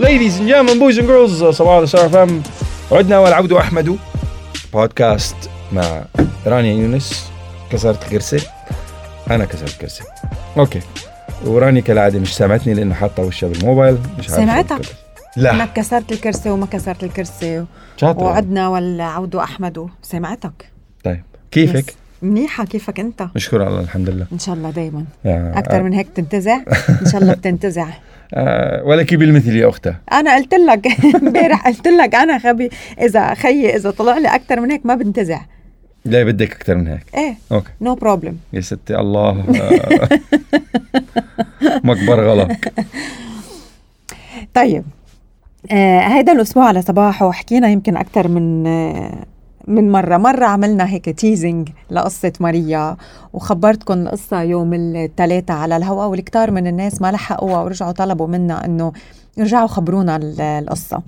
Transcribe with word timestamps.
Ladies 0.00 0.38
and 0.40 0.48
gentlemen, 0.48 0.78
boys 0.78 0.98
and 0.98 1.06
girls, 1.06 1.44
صباح 1.50 1.78
الخير 1.78 2.08
فم 2.08 2.42
عدنا 2.92 3.18
والعود 3.18 3.52
أحمد. 3.52 3.98
بودكاست 4.72 5.36
مع 5.72 6.04
رانيا 6.46 6.72
يونس. 6.72 7.30
كسرت 7.72 8.04
الكرسي. 8.04 8.40
أنا 9.30 9.44
كسرت 9.44 9.74
الكرسي. 9.74 10.04
أوكي. 10.56 10.80
وراني 11.44 11.82
كالعادة 11.82 12.18
مش 12.18 12.36
سامعتني 12.36 12.74
لأنه 12.74 12.94
حاطة 12.94 13.22
وشها 13.22 13.48
بالموبايل. 13.48 13.98
مش 14.18 14.30
عارفة 14.30 14.44
سمعتك؟ 14.44 14.86
لا. 15.36 15.54
إنك 15.54 15.72
كسرت 15.72 16.12
الكرسي 16.12 16.50
وما 16.50 16.66
كسرت 16.66 17.04
الكرسي. 17.04 17.64
شاطرة 17.96 18.24
وعدنا 18.24 18.68
والعود 18.68 19.36
أحمد. 19.36 19.88
سمعتك. 20.02 20.70
طيب. 21.04 21.22
كيفك؟ 21.50 21.94
منيحة. 22.22 22.64
كيفك 22.64 23.00
أنت؟ 23.00 23.26
نشكر 23.36 23.68
الله 23.68 23.80
الحمد 23.80 24.10
لله. 24.10 24.26
إن 24.32 24.38
شاء 24.38 24.54
الله 24.54 24.70
دايما. 24.70 25.04
يا 25.24 25.52
أكثر 25.56 25.82
من 25.82 25.92
هيك 25.92 26.08
تنتزع 26.14 26.56
إن 27.02 27.10
شاء 27.12 27.20
الله 27.20 27.34
بتنتزع. 27.34 27.86
آه 28.34 28.84
ولك 28.84 29.14
بالمثل 29.14 29.56
يا 29.56 29.68
أختها 29.68 30.00
أنا 30.12 30.36
قلت 30.36 30.54
لك 30.54 30.86
امبارح 31.22 31.68
قلت 31.68 31.88
لك 31.88 32.14
أنا 32.14 32.38
خبي 32.38 32.70
إذا 33.00 33.34
خيي 33.34 33.76
إذا 33.76 33.90
طلع 33.90 34.18
لي 34.18 34.28
أكثر 34.28 34.60
من 34.60 34.70
هيك 34.70 34.86
ما 34.86 34.94
بنتزع. 34.94 35.40
لا 36.04 36.24
بدك 36.24 36.52
أكثر 36.52 36.74
من 36.74 36.86
هيك. 36.88 37.04
إيه 37.14 37.34
okay. 37.52 37.70
no 37.80 37.94
problem 37.94 38.36
يا 38.52 38.60
ستي 38.60 38.98
الله. 38.98 39.32
مكبر 41.84 42.28
غلط. 42.28 42.50
طيب 44.54 44.84
آه 45.70 46.00
هيدا 46.00 46.32
الأسبوع 46.32 46.64
على 46.64 46.82
صباحه 46.82 47.32
حكينا 47.32 47.68
يمكن 47.68 47.96
أكثر 47.96 48.28
من 48.28 48.66
آه 48.66 49.24
من 49.70 49.92
مرة 49.92 50.16
مرة 50.16 50.44
عملنا 50.44 50.88
هيك 50.88 51.08
teasing 51.10 51.68
لقصة 51.90 52.32
ماريا 52.40 52.96
وخبرتكم 53.32 53.94
القصة 53.94 54.42
يوم 54.42 54.74
الثلاثاء 54.74 55.56
على 55.56 55.76
الهواء 55.76 56.08
والكتار 56.08 56.50
من 56.50 56.66
الناس 56.66 57.02
ما 57.02 57.12
لحقوها 57.12 57.60
ورجعوا 57.62 57.92
طلبوا 57.92 58.26
منا 58.26 58.64
إنه 58.64 58.92
يرجعوا 59.36 59.66
خبرونا 59.66 60.16
ال- 60.16 60.40
القصة. 60.40 61.02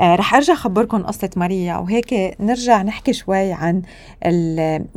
آه 0.00 0.14
رح 0.14 0.34
أرجع 0.34 0.54
خبركم 0.54 1.02
قصة 1.02 1.30
ماريا 1.36 1.76
وهيك 1.76 2.36
نرجع 2.40 2.82
نحكي 2.82 3.12
شوي 3.12 3.52
عن 3.52 3.82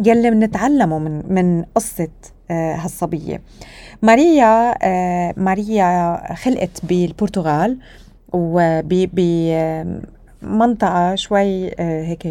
يلي 0.06 0.32
بنتعلمه 0.32 1.00
من 1.00 1.24
من 1.34 1.64
قصة 1.76 2.08
آه 2.52 2.76
هالصبية. 2.76 3.42
ماريا 4.02 4.76
آه 4.84 5.34
ماريا 5.38 6.20
خلقت 6.36 6.86
بالبرتغال 6.86 7.78
وبمنطقة 10.42 11.16
شوي 11.16 11.68
آه، 11.80 12.04
هيك 12.04 12.28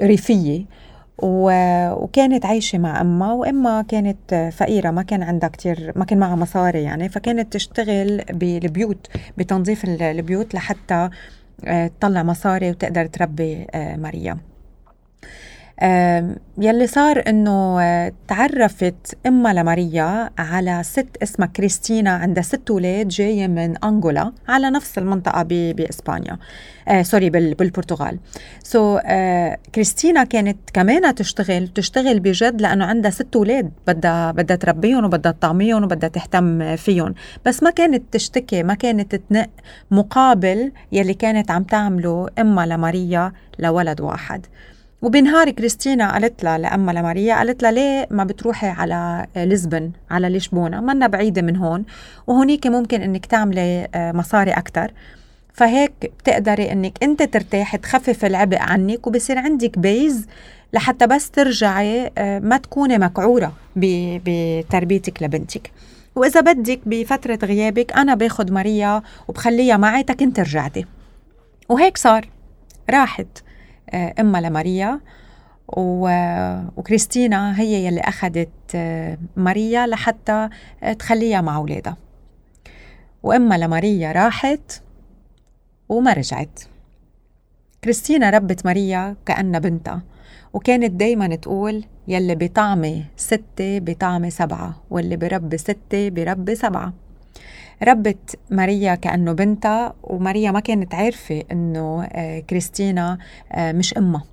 ريفية. 0.00 0.64
و- 1.22 1.90
وكانت 1.92 2.46
عايشة 2.46 2.78
مع 2.78 3.00
أمها 3.00 3.32
وأمها 3.32 3.82
كانت 3.82 4.32
آه، 4.32 4.50
فقيرة 4.50 4.90
ما 4.90 5.02
كان 5.02 5.22
عندها 5.22 5.48
كتير 5.48 5.92
ما 5.96 6.04
كان 6.04 6.18
معها 6.18 6.36
مصاري 6.36 6.82
يعني 6.82 7.08
فكانت 7.08 7.52
تشتغل 7.52 8.24
بالبيوت 8.30 9.06
بتنظيف 9.38 9.84
ال- 9.84 10.02
البيوت 10.02 10.54
لحتى 10.54 11.08
آه، 11.64 11.86
تطلع 11.86 12.22
مصاري 12.22 12.70
وتقدر 12.70 13.06
تربي 13.06 13.66
آه، 13.74 13.96
ماريا 13.96 14.32
آم، 14.32 14.38
يلي 16.58 16.86
صار 16.86 17.22
إنه 17.28 17.80
آه، 17.82 18.12
تعرفت 18.28 19.16
امها 19.26 19.52
لماريا 19.52 20.30
على 20.38 20.82
ست 20.82 21.16
اسمها 21.22 21.48
كريستينا 21.48 22.10
عندها 22.10 22.42
ست 22.42 22.70
أولاد 22.70 23.08
جاية 23.08 23.46
من 23.46 23.76
أنغولا 23.84 24.32
على 24.48 24.70
نفس 24.70 24.98
المنطقة 24.98 25.42
بإسبانيا. 25.48 26.38
آه 26.88 27.02
sorry 27.02 27.30
بال- 27.30 27.54
بالبرتغال. 27.54 28.18
so 28.62 28.98
so, 28.98 29.02
آه 29.06 29.58
كريستينا 29.74 30.24
كانت 30.24 30.58
كمان 30.72 31.14
تشتغل 31.14 31.68
تشتغل 31.68 32.20
بجد 32.20 32.60
لأنه 32.60 32.84
عندها 32.84 33.10
ست 33.10 33.36
أولاد 33.36 33.70
بدها 33.86 34.32
بدها 34.32 34.56
تربيهم 34.56 35.04
وبدها 35.04 35.32
تطعميهم 35.32 35.84
وبدها 35.84 36.08
تهتم 36.08 36.76
فيهم. 36.76 37.14
بس 37.46 37.62
ما 37.62 37.70
كانت 37.70 38.02
تشتكي 38.12 38.62
ما 38.62 38.74
كانت 38.74 39.14
تنق 39.14 39.48
مقابل 39.90 40.72
يلي 40.92 41.14
كانت 41.14 41.50
عم 41.50 41.62
تعمله 41.62 42.28
امها 42.38 42.66
لماريا 42.66 43.32
لولد 43.58 44.00
واحد. 44.00 44.46
وبنهار 45.02 45.50
كريستينا 45.50 46.12
قالت 46.12 46.44
لها 46.44 46.58
لأمها 46.58 46.94
لماريا 46.94 47.34
قالت 47.34 47.62
لها 47.62 47.70
ليه 47.70 48.06
ما 48.10 48.24
بتروحي 48.24 48.66
على 48.66 49.26
Lisbon 49.36 49.90
على 50.10 50.28
لشبونة 50.28 50.80
منا 50.80 51.06
بعيدة 51.06 51.42
من 51.42 51.56
هون 51.56 51.84
وهونيك 52.26 52.66
ممكن 52.66 53.02
إنك 53.02 53.26
تعملي 53.26 53.88
آه، 53.94 54.12
مصاري 54.12 54.50
أكتر. 54.50 54.92
فهيك 55.54 55.92
بتقدري 56.02 56.72
إنك 56.72 56.92
أنت 57.02 57.22
ترتاحي 57.22 57.78
تخفف 57.78 58.24
العبء 58.24 58.58
عنك 58.58 59.06
وبصير 59.06 59.38
عندك 59.38 59.78
بيز 59.78 60.26
لحتى 60.72 61.06
بس 61.06 61.30
ترجعي 61.30 62.10
آه، 62.18 62.38
ما 62.38 62.56
تكوني 62.56 62.98
مكعورة 62.98 63.52
بتربيتك 63.76 65.22
لبنتك. 65.22 65.70
وإذا 66.16 66.40
بدك 66.40 66.80
بفترة 66.86 67.38
غيابك 67.42 67.92
أنا 67.92 68.14
باخد 68.14 68.50
ماريا 68.50 69.02
وبخليها 69.28 69.76
معي 69.76 70.02
تكن 70.02 70.32
رجعتي 70.38 70.86
وهيك 71.68 71.96
صار. 71.96 72.28
راحت. 72.90 73.26
آه، 73.26 73.51
امها 73.94 74.40
لماريا. 74.40 75.00
وكريستينا 75.76 77.60
هي 77.60 77.86
يلي 77.86 78.00
أخذت 78.00 78.48
آه، 78.74 79.18
ماريا 79.36 79.86
لحتى 79.86 80.48
آه، 80.82 80.92
تخليها 80.92 81.40
مع 81.40 81.56
أولادها. 81.56 81.96
وامها 83.22 83.58
لماريا 83.58 84.12
راحت 84.12 84.82
وما 85.88 86.12
رجعت. 86.12 86.60
كريستينا 87.84 88.30
ربت 88.30 88.66
ماريا 88.66 89.16
كأنها 89.26 89.60
بنتها. 89.60 90.02
وكانت 90.52 90.90
دايما 90.90 91.36
تقول 91.36 91.84
يلي 92.08 92.34
بطعمي 92.34 93.04
ستة 93.16 93.78
بطعمي 93.78 94.30
سبعة 94.30 94.82
واللي 94.90 95.16
بربي 95.16 95.58
ستة 95.58 96.08
بربي 96.08 96.54
سبعة. 96.54 96.92
ربت 97.84 98.36
ماريا 98.50 98.94
كأنه 98.94 99.32
بنتها 99.32 99.94
وماريا 100.02 100.50
ما 100.50 100.60
كانت 100.60 100.94
عارفة 100.94 101.42
إنه 101.52 102.04
آه، 102.12 102.38
كريستينا 102.40 103.18
آه، 103.52 103.72
مش 103.72 103.98
أمها. 103.98 104.24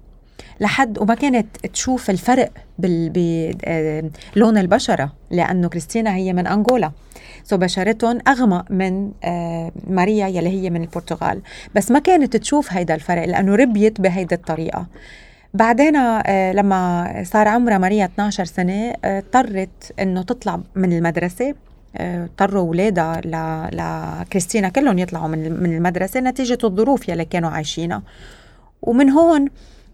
لحد 0.62 1.00
وما 1.00 1.16
كانت 1.16 1.58
تشوف 1.74 2.10
الفرق 2.10 2.52
بلون 2.80 4.58
البشرة 4.58 5.14
لأنه 5.32 5.70
كريستينا 5.70 6.16
هي 6.16 6.34
من 6.34 6.48
أنغولا. 6.48 6.92
سو 7.44 7.58
بشرتهم 7.58 8.20
أغمق 8.28 8.72
من 8.72 9.12
آه، 9.24 9.72
ماريا 9.88 10.28
يلي 10.28 10.50
هي 10.50 10.70
من 10.70 10.82
البرتغال. 10.82 11.42
بس 11.76 11.92
ما 11.92 12.00
كانت 12.00 12.38
تشوف 12.38 12.74
هيدا 12.74 12.96
الفرق 12.96 13.26
لأنه 13.26 13.56
ربيت 13.56 14.02
بهيدي 14.02 14.36
الطريقة. 14.36 14.86
بعدين 15.54 15.96
آه، 15.96 16.52
لما 16.54 17.14
صار 17.26 17.48
عمرها 17.48 17.78
ماريا 17.78 18.06
12 18.06 18.46
سنة 18.46 18.94
آه، 19.06 19.20
اضطرت 19.20 19.94
إنه 20.00 20.22
تطلع 20.22 20.60
من 20.76 20.94
المدرسة. 20.94 21.50
آه، 21.50 21.56
اضطروا 21.96 22.62
اولادها 22.62 23.22
ل... 23.22 23.32
لكريستينا 23.78 24.70
كلهم 24.70 25.00
يطلعوا 25.00 25.28
من 25.28 25.64
من 25.64 25.76
المدرسة 25.76 26.20
نتيجة 26.20 26.58
الظروف 26.64 27.10
يلي 27.10 27.26
كانوا 27.26 27.50
عايشينها. 27.50 28.02
ومن 28.82 29.10
هون 29.10 29.48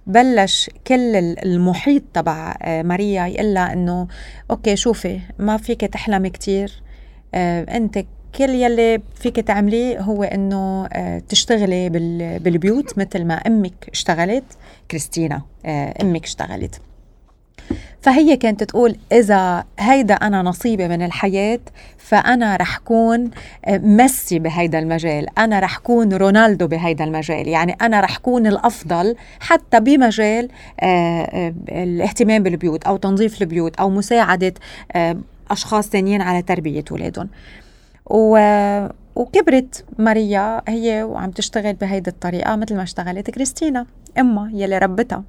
بلش 0.08 0.70
كل 0.88 1.16
ال- 1.16 1.46
المحيط 1.46 2.04
تبع 2.14 2.56
آه، 2.62 2.82
ماريا 2.82 3.26
يقول 3.28 3.54
لها 3.54 3.74
إنه 3.74 4.08
أوكي 4.52 4.76
شوفي 4.76 5.20
ما 5.40 5.58
فيك 5.58 5.82
تحلمي 5.82 6.30
كتير. 6.30 6.72
آه، 7.34 7.64
أنت 7.78 8.00
كل 8.38 8.50
يلي 8.50 9.02
فيك 9.16 9.36
تعمليه 9.36 10.00
هو 10.00 10.24
إنه 10.24 10.86
آه، 10.94 11.20
تشتغلي 11.30 11.90
بال- 11.90 12.40
بالبيوت 12.40 12.98
مثل 13.00 13.26
ما 13.26 13.34
أمك 13.34 13.90
اشتغلت 13.92 14.44
كريستينا 14.92 15.42
أمك 16.02 16.24
اشتغلت. 16.24 16.82
فهي 18.06 18.38
كانت 18.38 18.64
تقول 18.64 18.96
إذا 19.12 19.64
هيدا 19.80 20.14
أنا 20.14 20.42
نصيبي 20.42 20.88
من 20.88 21.02
الحياة 21.02 21.60
فأنا 21.98 22.56
رح 22.56 22.78
كون 22.78 23.32
آه، 23.66 23.78
ميسي 23.78 24.40
بهيدا 24.40 24.80
المجال 24.80 25.40
أنا 25.40 25.60
رح 25.60 25.78
كون 25.78 26.14
رونالدو 26.14 26.68
بهيدا 26.68 27.04
المجال 27.04 27.48
يعني 27.48 27.78
أنا 27.82 28.00
رح 28.00 28.18
كون 28.18 28.48
الأفضل 28.48 29.16
حتى 29.40 29.80
بمجال 29.80 30.50
آه، 30.80 31.22
آه، 31.22 31.54
الاهتمام 31.70 32.44
بالبيوت 32.44 32.84
أو 32.84 32.98
تنظيف 32.98 33.42
البيوت 33.42 33.76
أو 33.76 33.90
مساعدة 33.90 34.54
أشخاص 35.52 35.90
تانيين 35.90 36.22
على 36.22 36.42
تربية 36.42 36.84
أولادهم. 36.92 37.30
و... 38.06 38.40
وكبرت 39.16 39.86
ماريا 39.98 40.62
هي 40.68 41.04
وعم 41.04 41.32
تشتغل 41.32 41.74
بهيدي 41.74 42.10
الطريقة 42.10 42.56
مثل 42.56 42.76
ما 42.76 42.84
اشتغلت 42.84 43.30
كريستينا 43.30 43.86
أمها 44.20 44.50
يلي 44.54 44.78
ربتها. 44.78 45.24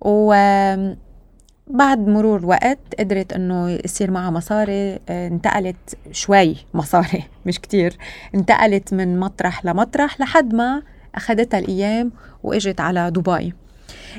و 0.00 0.34
بعد 1.70 2.08
مرور 2.08 2.46
وقت 2.46 2.78
قدرت 2.98 3.32
إنه 3.32 3.70
يصير 3.70 4.10
معها 4.10 4.30
مصاري 4.30 4.98
آه، 5.08 5.26
انتقلت 5.28 5.96
شوي 6.12 6.56
مصاري 6.74 7.24
مش 7.46 7.60
كتير 7.60 7.96
انتقلت 8.34 8.94
من 8.94 9.20
مطرح 9.20 9.64
لمطرح 9.64 10.20
لحد 10.20 10.54
ما 10.54 10.82
أخذتها 11.14 11.58
الأيام 11.58 12.12
وإجت 12.42 12.80
على 12.80 13.10
دبي. 13.10 13.54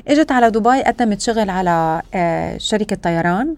إجت 0.08 0.32
على 0.32 0.50
دبي 0.50 0.82
قدمت 0.82 1.20
شغل 1.20 1.50
على 1.50 2.02
آه، 2.14 2.58
شركة 2.58 2.96
طيران 2.96 3.56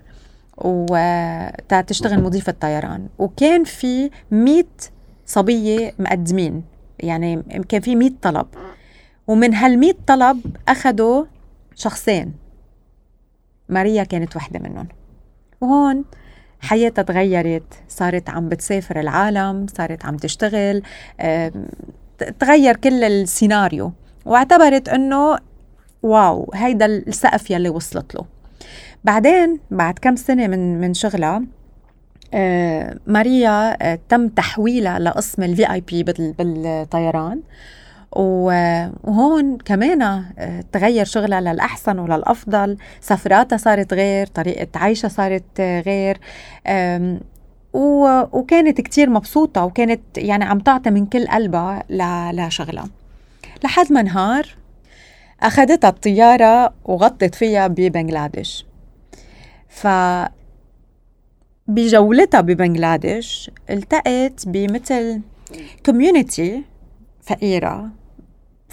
وتشتغل 0.56 2.22
مضيفة 2.22 2.54
طيران. 2.60 3.08
وكان 3.18 3.64
في 3.64 4.10
100 4.30 4.64
صبية 5.26 5.94
مقدمين 5.98 6.62
يعني 6.98 7.42
كان 7.68 7.80
في 7.80 7.96
100 7.96 8.10
طلب. 8.22 8.46
ومن 9.26 9.54
هال 9.54 9.78
100 9.78 9.92
طلب 10.06 10.40
أخذوا 10.68 11.24
شخصين. 11.74 12.43
ماريا 13.68 14.04
كانت 14.04 14.36
وحدة 14.36 14.58
منهم. 14.58 14.88
وهون 15.60 16.04
حياتها 16.60 17.02
تغيرت 17.02 17.74
صارت 17.88 18.30
عم 18.30 18.48
بتسافر 18.48 19.00
العالم 19.00 19.66
صارت 19.76 20.04
عم 20.04 20.16
تشتغل 20.16 20.82
تغير 22.40 22.76
كل 22.76 23.04
السيناريو 23.04 23.92
واعتبرت 24.24 24.88
إنه 24.88 25.38
واو 26.02 26.50
هيدا 26.54 26.86
السقف 26.86 27.50
يلي 27.50 27.68
وصلت 27.68 28.14
له. 28.14 28.24
بعدين 29.04 29.60
بعد 29.70 29.98
كم 29.98 30.16
سنة 30.16 30.46
من 30.46 30.80
من 30.80 30.94
شغلها 30.94 31.42
آه 32.34 32.98
ماريا 33.06 33.92
آه 33.92 33.98
تم 34.08 34.28
تحويلها 34.28 34.98
لقسم 34.98 35.42
ال 35.42 35.72
VIP 35.72 36.02
بالطيران. 36.02 37.40
وهون 38.16 39.58
كمان 39.58 40.02
آه، 40.02 40.64
تغير 40.72 41.04
شغلها 41.04 41.40
للأحسن 41.40 41.98
وللأفضل 41.98 42.76
سفراتها 43.00 43.56
صارت 43.56 43.94
غير 43.94 44.26
طريقة 44.26 44.68
عيشها 44.76 45.08
صارت 45.08 45.60
غير. 45.60 46.20
وكانت 48.32 48.80
كتير 48.80 49.10
مبسوطة 49.10 49.64
وكانت 49.64 50.00
يعني 50.16 50.44
عم 50.44 50.58
تعطي 50.58 50.90
من 50.90 51.06
كل 51.06 51.26
قلبها 51.26 51.84
لشغلها. 52.32 52.88
لحد 53.64 53.92
ما 53.92 54.02
نهار 54.02 54.56
أخذتها 55.42 55.88
الطيارة 55.88 56.74
وغطت 56.84 57.34
فيها 57.34 57.66
ببنغلاديش. 57.66 58.66
ف 59.68 59.86
بجولتها 61.68 62.40
ببنغلاديش 62.40 63.50
التقت 63.70 64.48
بمثل 64.48 65.20
كوميونيتي 65.86 66.64
فقيرة. 67.22 67.90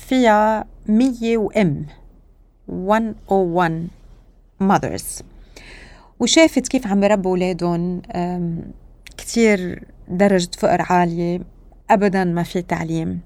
فيها 0.07 0.65
مية 0.87 1.37
وام 1.37 1.85
101 2.67 3.87
mothers. 4.63 5.23
وشافت 6.19 6.67
كيف 6.67 6.87
عم 6.87 6.99
بربوا 6.99 7.31
أولادهم 7.31 8.01
كتير 9.17 9.83
درجة 10.07 10.49
فقر 10.59 10.81
عالية 10.81 11.41
أبدا 11.89 12.23
ما 12.23 12.43
في 12.43 12.61
تعليم. 12.61 13.19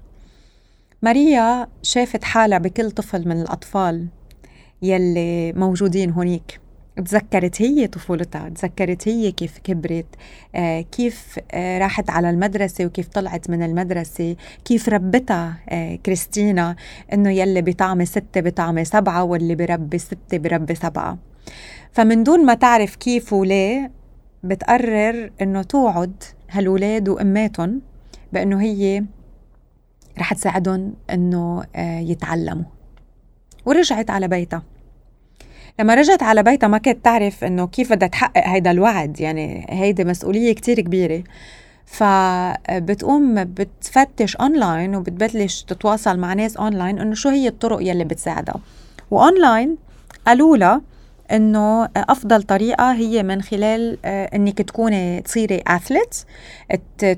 ماريا 1.02 1.68
شافت 1.82 2.24
حالها 2.24 2.58
بكل 2.58 2.90
طفل 2.90 3.28
من 3.28 3.40
الأطفال 3.40 4.06
يلي 4.82 5.52
موجودين 5.52 6.10
هونيك. 6.10 6.60
تذكرت 6.96 7.62
هي 7.62 7.86
طفولتها 7.86 8.48
تذكرت 8.48 9.08
هي 9.08 9.32
كيف 9.32 9.58
كبرت 9.58 10.06
آه 10.54 10.80
كيف 10.80 11.38
آه 11.50 11.78
راحت 11.78 12.10
على 12.10 12.30
المدرسة 12.30 12.86
وكيف 12.86 13.08
طلعت 13.08 13.50
من 13.50 13.62
المدرسة 13.62 14.36
كيف 14.64 14.88
ربتها 14.88 15.58
آه 15.68 15.96
كريستينا 15.96 16.76
إنه 17.12 17.30
يلي 17.30 17.62
بطعمة 17.62 18.04
ستة 18.04 18.40
بطعمة 18.40 18.82
سبعة 18.82 19.24
واللي 19.24 19.54
بربي 19.54 19.98
ستة 19.98 20.38
بربي 20.38 20.74
سبعة. 20.74 21.18
فمن 21.92 22.22
دون 22.22 22.46
ما 22.46 22.54
تعرف 22.54 22.96
كيف 22.96 23.32
وليه 23.32 23.90
بتقرر 24.42 25.30
إنه 25.42 25.62
توعد 25.62 26.22
هالولاد 26.50 27.08
وأماتهم 27.08 27.82
بإنه 28.32 28.62
هي 28.62 29.04
رح 30.18 30.34
تساعدهم 30.34 30.94
إنه 31.10 31.64
آه، 31.76 31.98
يتعلموا. 32.00 32.64
ورجعت 33.66 34.10
على 34.10 34.28
بيتها. 34.28 34.62
لما 35.80 35.94
رجعت 35.94 36.22
على 36.22 36.42
بيتها 36.42 36.68
ما 36.68 36.78
كانت 36.78 37.04
تعرف 37.04 37.44
إنه 37.44 37.66
كيف 37.66 37.92
بدها 37.92 38.08
تحقق 38.08 38.48
هيدا 38.48 38.70
الوعد 38.70 39.20
يعني 39.20 39.66
هيدي 39.68 40.04
مسؤولية 40.04 40.52
كتير 40.52 40.80
كبيرة. 40.80 41.22
فبتقوم 41.86 43.44
بتفتش 43.44 44.36
اونلاين 44.36 44.94
وبتبلش 44.96 45.62
تتواصل 45.62 46.18
مع 46.18 46.32
ناس 46.32 46.56
اونلاين 46.56 46.98
إنه 46.98 47.14
شو 47.14 47.28
هي 47.28 47.48
الطرق 47.48 47.78
يلي 47.82 48.04
بتساعدها. 48.04 48.60
واونلاين 49.10 49.76
قالوا 50.26 50.56
لها 50.56 50.80
إنه 51.32 51.88
أفضل 51.96 52.42
طريقة 52.42 52.92
هي 52.92 53.22
من 53.22 53.42
خلال 53.42 53.98
آه، 54.04 54.36
إنك 54.36 54.62
تكوني 54.62 55.20
تصيري 55.20 55.62
athlete 55.66 56.14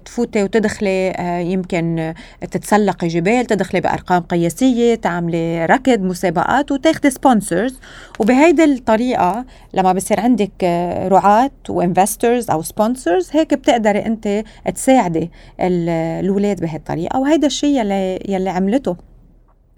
تفوتي 0.05 0.43
وتدخلي 0.43 1.11
آه، 1.11 1.39
يمكن 1.39 2.15
تتسلقي 2.51 3.09
جبال 3.09 3.47
تدخلي 3.47 3.81
بأرقام 3.81 4.23
قياسية 4.23 4.95
تعملي 4.95 5.67
ركض 5.67 6.01
مسابقات 6.01 6.73
وتاخدي 6.73 7.11
sponsors 7.11 7.81
وبهيدي 8.19 8.65
الطريقة 8.65 9.45
لما 9.75 9.93
بصير 9.93 10.21
عندك 10.21 10.53
آه، 10.63 11.09
رعاة 11.09 11.51
و 11.69 11.77
investors 11.77 12.51
أو 12.51 12.63
sponsors 12.63 13.31
هيك 13.33 13.55
بتقدري 13.55 14.07
أنت 14.07 14.45
تساعدي 14.75 15.31
الاولاد 15.61 16.61
بهالطريقة. 16.61 17.19
وهيدا 17.19 17.47
الشيء 17.47 17.81
يلي 17.81 18.19
يلي 18.29 18.51
عملته. 18.51 18.97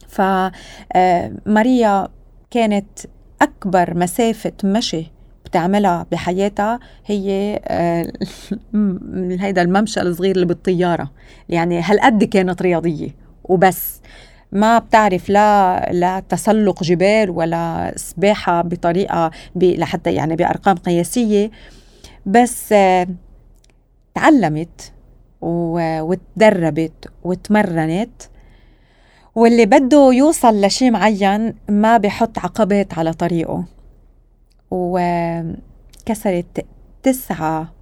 فماريا 0.08 2.08
كانت 2.50 2.88
أكبر 3.42 3.94
مسافة 3.98 4.52
مشي 4.64 5.06
بتعملها 5.44 6.06
بحياتها 6.12 6.80
هي 7.06 7.60
آه، 7.64 8.12
هيدا 9.40 9.62
الممشى 9.62 10.00
الصغير 10.00 10.34
اللي 10.34 10.46
بالطيارة. 10.46 11.10
يعني 11.48 11.80
هالقد 11.80 12.24
كانت 12.24 12.62
رياضية 12.62 13.08
وبس. 13.44 14.00
ما 14.52 14.78
بتعرف 14.78 15.28
لا 15.28 15.80
لا 15.92 16.20
تسلق 16.20 16.82
جبال 16.82 17.30
ولا 17.30 17.92
سباحة 17.96 18.62
بطريقة 18.62 19.30
لحتى 19.56 20.14
يعني 20.14 20.36
بأرقام 20.36 20.76
قياسية. 20.76 21.50
بس 22.26 22.72
آه، 22.72 23.06
تعلمت 24.14 24.92
وتدربت 25.40 27.10
وتمرنت 27.24 28.22
واللي 29.34 29.66
بده 29.66 30.10
يوصل 30.12 30.60
لشي 30.60 30.90
معين 30.90 31.54
ما 31.68 31.96
بحط 31.96 32.38
عقبات 32.38 32.98
على 32.98 33.12
طريقه. 33.12 33.64
وكسرت 34.70 36.66
تسعة 37.02 37.72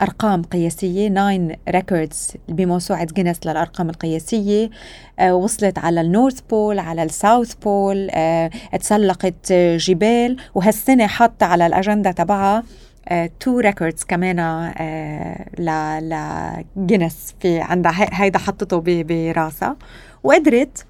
أرقام 0.00 0.42
قياسية 0.42 1.08
nine 1.08 1.56
records 1.68 2.32
بموسوعة 2.48 3.04
جينيس 3.04 3.46
للأرقام 3.46 3.90
القياسية. 3.90 4.70
آه 5.18 5.34
وصلت 5.34 5.78
على 5.78 6.00
ال 6.00 6.07
North 6.07 6.40
Pole 6.40 6.78
على 6.78 7.02
ال 7.02 7.11
South 7.11 7.54
Pole 7.54 8.10
آه 8.10 8.50
تسلقت 8.80 9.52
جبال. 9.52 10.36
وهالسنة 10.54 11.06
حاطة 11.06 11.46
على 11.46 11.66
الأجندة 11.66 12.10
تبعها 12.10 12.62
two 13.40 13.60
uh, 13.60 13.64
records 13.64 14.04
كمان 14.04 14.70
uh, 14.72 15.60
لجينيس 15.60 17.34
في 17.40 17.60
عندها 17.60 18.22
هيدا 18.22 18.38
حطته 18.38 18.82
براسها. 18.84 19.76
وقدرت 20.22 20.86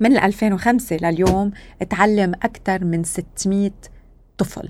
من 0.00 0.16
2005 0.16 0.96
لليوم 0.96 1.50
تعلم 1.90 2.32
أكثر 2.42 2.84
من 2.84 3.04
600 3.04 3.70
طفل. 4.38 4.68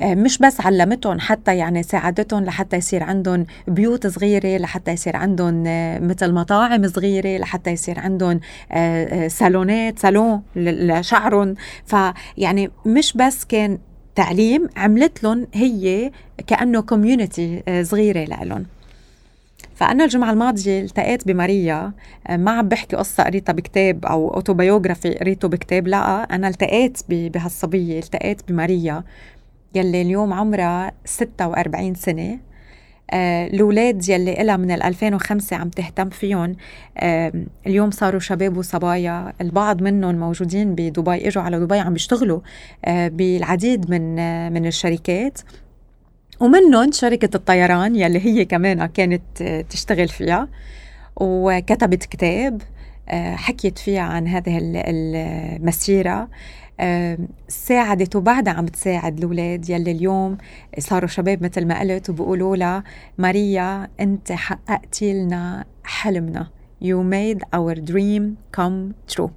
آه، 0.00 0.14
مش 0.14 0.38
بس 0.38 0.60
علمتهم 0.60 1.20
حتى 1.20 1.56
يعني 1.56 1.82
ساعدتهم 1.82 2.44
لحتى 2.44 2.76
يصير 2.76 3.02
عندهم 3.02 3.46
بيوت 3.68 4.06
صغيرة 4.06 4.56
لحتى 4.58 4.90
يصير 4.90 5.16
عندهم 5.16 5.64
آه، 5.66 5.98
مثل 5.98 6.32
مطاعم 6.32 6.88
صغيرة 6.88 7.38
لحتى 7.38 7.70
يصير 7.70 7.98
عندهم 7.98 8.40
آه، 8.72 9.28
صالونات 9.28 9.98
صالون 9.98 10.42
لشعرهم. 10.56 11.54
فيعني 11.86 12.70
مش 12.86 13.12
بس 13.16 13.44
كان 13.44 13.78
تعليم 14.14 14.68
عملت 14.76 15.22
لهم 15.24 15.46
هي 15.54 16.10
كأنه 16.46 16.80
community 16.82 17.62
صغيرة 17.82 18.24
لهم 18.24 18.66
فأنا 19.78 20.04
الجمعة 20.04 20.30
الماضية 20.30 20.80
التقيت 20.80 21.26
بماريا 21.26 21.92
آه، 22.26 22.36
ما 22.36 22.50
عم 22.50 22.68
بحكي 22.68 22.96
قصة 22.96 23.22
قريتها 23.22 23.52
بكتاب 23.52 24.06
أو 24.06 24.34
autobiography 24.34 25.14
قريته 25.14 25.48
بكتاب 25.48 25.88
لا 25.88 26.22
أنا 26.22 26.48
التقيت 26.48 26.98
بهالصبية 27.08 27.98
التقيت 27.98 28.48
بماريا. 28.48 29.04
يلي 29.74 30.02
اليوم 30.02 30.32
عمرها 30.32 30.92
46 31.04 31.94
سنة. 31.94 32.38
آه 33.10 33.46
الأولاد 33.46 34.08
يلي 34.08 34.42
إلها 34.42 34.56
من 34.56 34.70
2005 34.70 35.56
عم 35.56 35.68
تهتم 35.68 36.08
فيهم. 36.08 36.56
اليوم 37.66 37.90
صاروا 37.90 38.20
شباب 38.20 38.56
وصبايا. 38.56 39.32
البعض 39.40 39.82
منهم 39.82 40.14
موجودين 40.14 40.74
بدبي 40.74 41.28
إجوا 41.28 41.42
على 41.42 41.60
دبي 41.60 41.78
عم 41.78 41.92
بيشتغلوا 41.92 42.40
آه 42.84 43.08
بالعديد 43.08 43.90
من 43.90 44.14
من 44.52 44.66
الشركات. 44.66 45.40
ومنهم 46.40 46.92
شركة 46.92 47.36
الطيران 47.36 47.96
يلي 47.96 48.20
هي 48.20 48.44
كمان 48.44 48.86
كانت 48.86 49.42
تشتغل 49.70 50.08
فيها 50.08 50.48
وكتبت 51.16 52.04
كتاب 52.04 52.62
آه، 53.08 53.34
حكيت 53.34 53.78
فيها 53.78 54.00
عن 54.00 54.28
هذه 54.28 54.58
المسيرة 54.62 56.28
آه، 56.80 57.18
ساعدت 57.48 58.16
وبعدها 58.16 58.52
عم 58.52 58.66
تساعد 58.66 59.18
الأولاد 59.18 59.70
يلي 59.70 59.90
اليوم 59.90 60.38
صاروا 60.78 61.08
شباب 61.08 61.42
مثل 61.42 61.66
ما 61.66 61.80
قلت 61.80 62.10
وبقولوا 62.10 62.56
لها 62.56 62.84
ماريا 63.18 63.88
أنت 64.00 64.32
حققتي 64.32 65.12
لنا 65.12 65.64
حلمنا. 65.84 66.48
You 66.80 67.02
made 67.02 67.42
our 67.52 67.74
dream 67.74 68.38
come 68.52 68.94
true. 69.08 69.30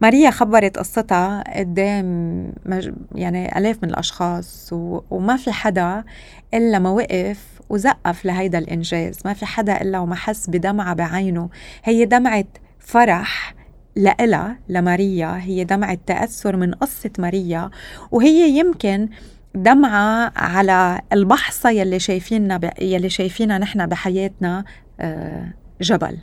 ماريا 0.00 0.30
خبرت 0.30 0.78
قصتها 0.78 1.58
قدام 1.58 2.06
مج... 2.66 2.92
يعني 3.14 3.58
آلاف 3.58 3.78
من 3.82 3.90
الأشخاص 3.90 4.72
و... 4.72 5.00
وما 5.10 5.36
في 5.36 5.52
حدا 5.52 6.04
إلا 6.54 6.78
ما 6.78 6.90
وقف 6.90 7.60
وزقف 7.68 8.24
لهيدا 8.24 8.58
الإنجاز. 8.58 9.18
ما 9.24 9.32
في 9.32 9.46
حدا 9.46 9.80
إلا 9.82 9.98
وما 9.98 10.14
حس 10.14 10.50
بدمعة 10.50 10.94
بعينه. 10.94 11.48
هي 11.84 12.04
دمعة 12.04 12.44
فرح 12.78 13.54
لإلها 13.96 14.58
لماريا. 14.68 15.38
هي 15.38 15.64
دمعة 15.64 15.98
تأثر 16.06 16.56
من 16.56 16.74
قصة 16.74 17.10
ماريا. 17.18 17.70
وهي 18.10 18.58
يمكن 18.58 19.08
دمعة 19.54 20.32
على 20.36 21.00
البحصة 21.12 21.70
يلي 21.70 21.98
شايفيننا 21.98 22.56
ب... 22.56 22.70
يلي 22.80 23.08
شايفينها 23.08 23.58
نحن 23.58 23.86
بحياتنا 23.86 24.64
آه، 25.00 25.52
جبل. 25.80 26.18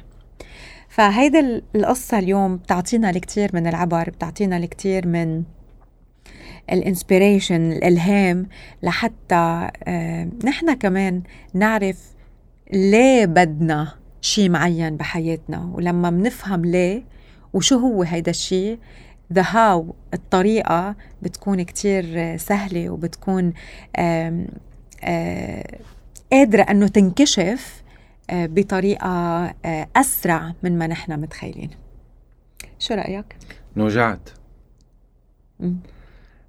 فهيدي 0.99 1.63
القصة 1.75 2.19
اليوم 2.19 2.57
بتعطينا 2.57 3.09
الكثير 3.09 3.49
من 3.53 3.67
العبر 3.67 4.09
بتعطينا 4.09 4.57
الكثير 4.57 5.07
من 5.07 5.43
الانسبيريشن 6.71 7.71
الإلهام 7.71 8.47
لحتى 8.83 9.69
آه، 9.83 10.27
نحن 10.43 10.73
كمان 10.73 11.21
نعرف 11.53 11.97
ليه 12.73 13.25
بدنا 13.25 13.93
شيء 14.21 14.49
معين 14.49 14.97
بحياتنا. 14.97 15.71
ولما 15.73 16.09
بنفهم 16.09 16.65
ليه 16.65 17.03
وشو 17.53 17.77
هو 17.77 18.03
هيدا 18.03 18.31
الشيء 18.31 18.79
the 19.33 19.45
how 19.49 19.95
الطريقة 20.13 20.95
بتكون 21.21 21.61
كتير 21.61 22.37
سهلة 22.37 22.89
وبتكون 22.89 23.53
آم 23.99 24.47
قادرة 26.31 26.61
أنه 26.61 26.87
تنكشف 26.87 27.78
بطريقة 28.31 29.53
أسرع 29.95 30.53
من 30.63 30.77
ما 30.79 30.87
نحن 30.87 31.19
متخيلين. 31.19 31.69
شو 32.79 32.93
رأيك؟ 32.93 33.35
نوجعت 33.77 34.29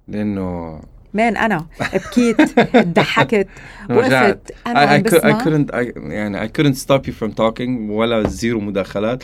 لأنه 0.07 0.81
man 1.13 1.37
أنا 1.37 1.65
بكيت 1.93 2.59
ضحكت 2.97 3.47
وقفت 3.89 4.53
أنا 4.67 4.97
I, 4.97 5.01
I, 5.01 5.09
could, 5.09 5.23
I 5.23 5.43
couldn't 5.43 5.71
I, 5.71 5.97
يعني 5.97 6.47
I 6.47 6.51
couldn't 6.51 6.77
stop 6.77 7.07
you 7.07 7.11
from 7.11 7.31
talking 7.31 7.89
ولا 7.89 8.27
زيرو 8.27 8.59
مداخلات. 8.59 9.23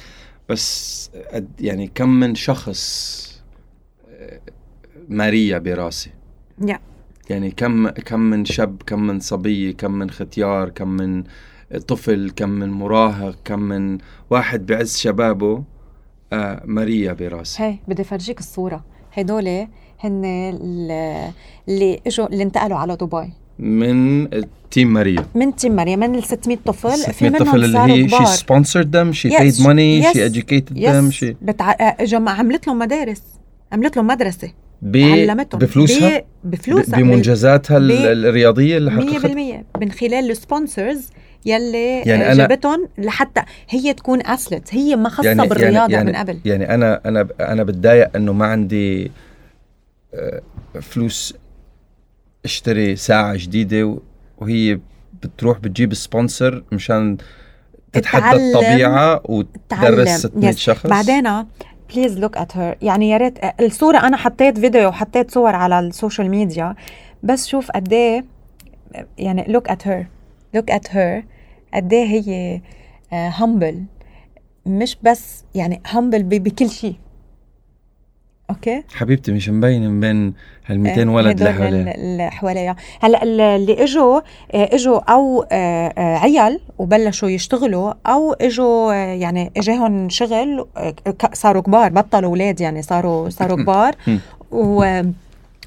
بس 0.50 1.12
يعني 1.60 1.92
كم 1.96 2.10
من 2.10 2.36
شخص 2.36 3.42
ماريا 5.10 5.58
براسي. 5.58 6.10
Yeah. 6.62 6.80
يعني 7.30 7.52
كم 7.52 7.90
كم 7.90 8.20
من 8.20 8.46
شاب 8.46 8.82
كم 8.86 9.08
من 9.08 9.20
صبية 9.20 9.72
كم 9.72 9.92
من 9.92 10.10
ختيار 10.10 10.70
كم 10.70 10.88
من 10.88 11.24
طفل 11.88 12.32
كم 12.36 12.50
من 12.50 12.70
مراهق 12.70 13.36
كم 13.46 13.60
من 13.60 13.98
واحد 14.30 14.66
بعز 14.66 14.98
شبابه 14.98 15.64
آه 16.34 16.62
ماريا 16.66 17.14
براسي 17.14 17.64
هي 17.64 17.76
بدي 17.88 18.04
فرجيك 18.04 18.40
الصورة. 18.40 18.86
هدول 19.14 19.68
هن 20.00 20.26
اللي 21.70 22.00
إجوا 22.08 22.28
اللي 22.28 22.44
انتقلوا 22.44 22.78
على 22.78 22.96
دبي. 22.96 23.34
من 23.60 24.28
تيم 24.72 24.94
ماريا 24.94 25.26
من 25.36 25.56
تيم 25.56 25.72
ماريا 25.72 25.96
من 25.96 26.16
ال 26.16 26.24
600 26.24 26.58
طفل. 26.66 26.98
600 26.98 27.12
في 27.14 27.30
منهم 27.30 27.44
طفل 27.44 27.64
اللي 27.64 27.80
هي 27.80 28.10
شي 28.10 28.26
sponsored 28.26 28.96
them 28.96 29.14
she 29.14 29.30
paid 29.30 29.62
money 29.62 30.14
she 30.14 30.26
educated 30.26 30.80
them 30.80 31.12
she 31.12 31.36
بتع... 31.42 31.76
إجوا 31.80 32.30
عملت 32.30 32.68
لهم 32.68 32.80
مدارس. 32.80 33.24
عملت 33.72 33.98
لهم 33.98 34.08
مدرسة. 34.08 34.52
علمتهم. 34.96 35.60
بفلوسها؟ 35.60 36.24
بفلوسها. 36.44 37.00
بمنجزاتها 37.00 37.78
الرياضية 37.78 38.78
اللي 38.78 38.92
حققتها؟ 38.92 39.64
100% 39.78 39.80
من 39.82 39.92
خلال 39.92 40.32
ال 40.32 40.40
sponsors 40.40 41.10
يلي 41.46 42.01
يعني 42.01 42.25
أنا 42.32 42.34
جابتهم 42.34 42.89
لحتى 42.98 43.41
هي 43.70 43.94
تكون 43.94 44.25
athlete 44.26 44.76
هي 44.75 44.96
ما 44.96 45.10
خاصه 45.10 45.27
يعني 45.29 45.48
بالرياضة 45.48 45.94
يعني 45.94 46.12
من 46.12 46.15
قبل. 46.15 46.39
يعني 46.46 46.74
أنا 46.74 47.01
أنا 47.06 47.27
أنا 47.39 47.63
بتضايق 47.63 48.15
إنه 48.15 48.34
ما 48.34 48.46
عندي 48.46 49.12
آه، 50.13 50.41
فلوس 50.82 51.34
اشتري 52.46 52.96
ساعة 52.96 53.36
جديدة 53.38 53.98
وهي 54.38 54.79
بتروح 55.24 55.60
بتجيب 55.60 55.94
sponsor 55.94 56.64
مشان 56.72 57.17
تتحدى 57.94 58.36
الطبيعة 58.36 59.22
وتدرس 59.25 60.10
600 60.10 60.51
شخص. 60.51 60.88
بعدين 60.88 61.46
please 61.94 62.20
look 62.20 62.38
at 62.38 62.58
her 62.58 62.78
يعني 62.82 63.10
يا 63.10 63.17
ريت 63.17 63.39
الصورة 63.62 63.98
أنا 63.98 64.17
حطيت 64.17 64.60
فيديو 64.60 64.88
وحطيت 64.88 65.32
صور 65.32 65.56
على 65.56 65.79
ال 65.80 65.87
social 65.87 66.30
media 66.30 66.76
بس 67.24 67.48
شوف 67.48 67.72
قد 67.72 67.94
إيه 67.94 68.25
يعني 69.17 69.46
look 69.48 69.70
at 69.70 69.88
her 69.88 70.08
look 70.54 70.72
at 70.72 70.96
her 70.96 71.26
قد 71.74 71.94
إيه 71.94 72.06
هي 72.06 72.62
humble 73.12 73.76
آه، 74.68 74.70
مش 74.70 74.98
بس 75.04 75.44
يعني 75.56 75.82
humble 75.88 76.24
بكل 76.24 76.70
شيء. 76.70 76.96
okay؟ 78.50 78.84
حبيبتي 78.96 79.32
مش 79.32 79.50
مبين 79.50 79.89
من 79.89 80.00
بين 80.00 80.34
هال 80.66 80.80
200 80.80 81.10
ولد 81.10 81.38
اللي 81.42 81.54
حواليها 81.54 81.96
اللي 81.96 82.32
حواليها. 82.32 82.75
هلأ 83.00 83.24
اللي 83.24 83.84
إجوا 83.84 84.18
آه، 84.18 84.22
إجوا 84.75 85.00
أو 85.00 85.46
آه، 85.51 86.18
عيال 86.18 86.60
وبلشوا 86.77 87.30
يشتغلوا 87.30 87.94
أو 88.06 88.34
إجوا 88.34 88.94
يعني 88.94 89.51
إجاهم 89.58 90.10
شغل 90.10 90.68
صاروا 91.34 91.62
كبار 91.62 91.89
بطلوا 91.89 92.30
أولاد 92.30 92.62
يعني 92.62 92.82
صاروا 92.82 93.30
صاروا 93.30 93.58
كبار. 93.63 93.96
و 94.51 95.01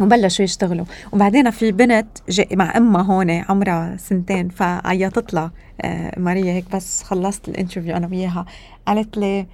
وبلشوا 0.00 0.44
يشتغلوا. 0.44 0.84
وبعدين 1.12 1.50
في 1.50 1.72
بنت 1.72 2.08
مع 2.52 2.76
أمها 2.76 3.02
هون 3.02 3.30
عمرها 3.30 3.96
سنتين 3.96 4.48
فعيطت 4.48 5.34
لها 5.34 5.52
آه، 5.80 6.18
ماريا 6.18 6.52
هيك 6.52 6.64
بس 6.76 7.02
خلصت 7.02 7.48
الانترفيو 7.48 7.96
أنا 7.96 8.06
وياها. 8.06 8.44
قالت 8.86 9.18
لي 9.18 9.46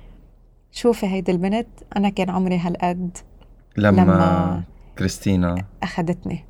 شوفي 0.72 1.06
هيدي 1.06 1.32
البنت 1.32 1.66
أنا 1.96 2.08
كان 2.08 2.30
عمري 2.30 2.58
هالقد 2.58 3.18
لما, 3.76 4.02
لما 4.02 4.62
كريستينا 4.98 5.64
أخذتني. 5.82 6.44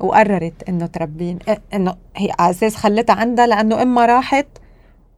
وقررت 0.00 0.68
إنه 0.68 0.86
تربين 0.86 1.38
آه، 1.48 1.60
إنه 1.74 1.96
هي 2.16 2.32
على 2.38 2.50
أساس 2.50 2.76
خلتها 2.76 3.14
عندها 3.14 3.46
لأنه 3.46 3.82
أمها 3.82 4.06
راحت 4.06 4.46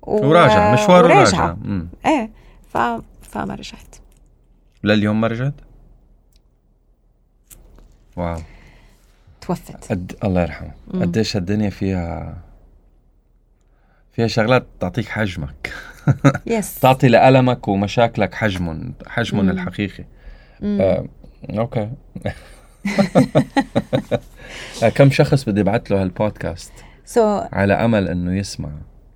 و... 0.02 0.26
وراجع 0.26 0.72
مشوار 0.72 1.04
وراجع 1.04 1.56
إيه 2.06 2.30
ف... 2.68 2.78
فما 3.22 3.54
رجعت. 3.54 3.96
لليوم 4.84 5.20
ما 5.20 5.26
رجعت؟ 5.26 5.54
واو. 8.16 8.40
توفت. 9.40 9.92
قد... 9.92 10.16
الله 10.24 10.42
يرحمه. 10.42 10.70
قديش 10.92 11.36
الدنيا 11.36 11.70
فيها 11.70 12.38
فيها 14.12 14.26
شغلات 14.26 14.66
تعطيك 14.80 15.08
حجمك. 15.08 15.72
بس 16.46 16.80
تعطي 16.80 17.08
لألمك 17.08 17.68
ومشاكلك 17.68 18.34
حجمهم 18.34 18.94
حجمهم 19.06 19.50
الحقيقي. 19.50 20.04
آه، 20.62 21.06
okay. 21.50 21.90
آه، 24.82 24.88
كم 24.88 25.10
شخص 25.10 25.44
بدي 25.44 25.60
ابعث 25.60 25.92
له 25.92 26.02
هالبودكاست؟ 26.02 26.72
So, 27.14 27.18
على 27.52 27.74
أمل 27.74 28.08
إنه 28.08 28.36
يسمع. 28.36 28.70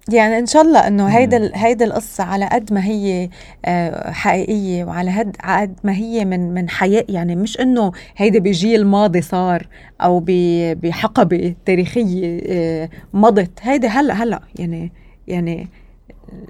يعني 0.09 0.38
إن 0.38 0.47
شاء 0.47 0.62
الله 0.62 0.87
إنه 0.87 1.07
هيدا 1.07 1.50
هيدا 1.55 1.85
القصة 1.85 2.25
على 2.25 2.47
قد 2.47 2.73
ما 2.73 2.85
هي 2.85 3.31
آه، 3.65 4.11
حقيقية 4.11 4.85
وعلى 4.85 5.19
قد 5.19 5.37
قد 5.45 5.79
ما 5.85 5.93
هي 5.93 6.25
من 6.25 6.55
من 6.55 6.69
حياة 6.69 7.05
يعني 7.09 7.37
مش 7.37 7.61
إنه 7.61 7.93
هيدا 8.17 8.38
بجيل 8.38 8.87
ماضي 8.87 9.21
صار 9.21 9.69
أو 10.00 10.25
بحقبة 10.27 11.55
تاريخية 11.67 12.41
آه، 12.47 12.88
مضت. 13.12 13.50
هيدا 13.62 13.88
هلأ 13.88 14.15
هلأ 14.15 14.41
يعني 14.59 14.93
يعني 15.29 15.69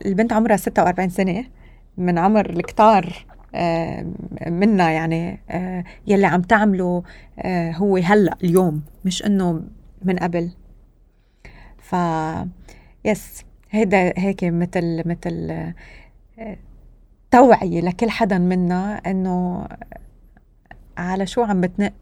البنت 0.06 0.32
عمرها 0.32 0.56
46 0.56 1.08
سنة 1.08 1.44
من 1.96 2.18
عمر 2.18 2.50
الكتار 2.50 3.26
آه، 3.54 4.06
منا 4.46 4.90
يعني 4.90 5.40
يلي 6.06 6.26
عم 6.26 6.42
تعمله 6.42 7.02
هو 7.46 7.96
هلأ 7.96 8.36
اليوم 8.44 8.82
مش 9.04 9.26
إنه 9.26 9.62
من 10.04 10.16
قبل. 10.16 10.50
ف 11.78 11.96
يس 13.04 13.47
هيدا 13.70 14.12
هيك 14.16 14.44
مثل 14.44 15.02
مثل 15.06 15.52
توعية 17.30 17.80
لكل 17.80 18.10
حدا 18.10 18.38
منا 18.38 19.00
إنه 19.06 19.66
على 20.98 21.26
شو 21.26 21.42
عم 21.42 21.60
بتنق. 21.60 21.92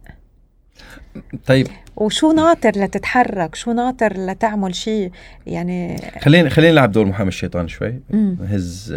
طيب. 1.46 1.66
وشو 1.96 2.32
ناطر 2.32 2.70
لتتحرك 2.70 3.54
شو 3.54 3.72
ناطر 3.72 4.12
لتعمل 4.26 4.74
شيء 4.74 5.10
يعني 5.46 5.96
خلينا 6.20 6.48
خلينا 6.48 6.72
نلعب 6.72 6.92
دور 6.92 7.04
محامي 7.04 7.28
الشيطان 7.28 7.68
شوي. 7.68 8.00
هز. 8.48 8.96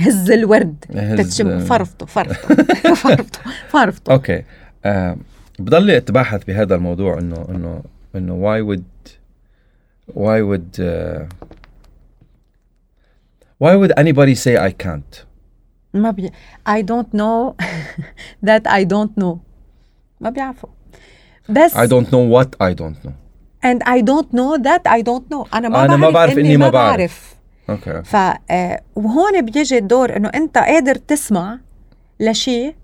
هز 0.00 0.30
الورد. 0.30 0.84
تتشم 1.18 1.58
فرفطه 1.58 2.06
فرفطه 2.06 2.54
فرفطه 3.04 3.40
فرفطه 3.68 4.12
okay. 4.12 4.42
آه 4.84 5.16
بضلي 5.58 5.96
اتباحث 5.96 6.44
بهذا 6.44 6.74
الموضوع 6.74 7.18
إنه 7.18 7.46
إنه 7.48 7.82
إنه 8.16 8.34
واي 8.34 8.60
وود 8.60 8.84
واي 10.14 10.42
وود 10.42 10.76
Why 13.58 13.74
would 13.76 13.92
anybody 13.96 14.34
say 14.34 14.56
I 14.58 14.70
can't? 14.70 15.24
ما 15.94 16.10
بي 16.10 16.30
I 16.68 16.82
don't 16.82 17.14
know 17.14 17.56
that 18.48 18.66
I 18.66 18.84
don't 18.84 19.22
know. 19.22 19.36
ما 20.20 20.30
بيعرفوا. 20.30 20.68
بس 21.48 21.74
I 21.74 21.86
don't 21.86 22.06
know 22.06 22.30
what 22.36 22.48
I 22.60 22.74
don't 22.74 23.06
know. 23.06 23.12
And 23.64 23.82
I 23.82 24.00
don't 24.02 24.28
know 24.32 24.58
that 24.58 24.82
I 24.86 25.02
don't 25.02 25.24
know. 25.32 25.54
أنا 25.54 25.68
ما 25.68 25.84
أنا 25.84 25.96
بعرف 25.96 26.00
ما 26.00 26.10
بعرف 26.10 26.38
إني, 26.38 26.56
ما 26.56 26.68
بعرف, 26.68 27.36
بعرف. 27.68 27.80
أوكي 27.88 28.02
ف 28.02 28.16
آه، 28.50 28.80
وهون 28.94 29.42
بيجي 29.42 29.78
الدور 29.78 30.16
إنه 30.16 30.28
أنت 30.28 30.58
قادر 30.58 30.94
تسمع 30.94 31.58
لشيء 32.20 32.74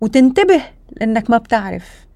وتنتبه 0.00 0.60
لأنك 1.00 1.30
ما 1.30 1.38
بتعرف. 1.38 2.06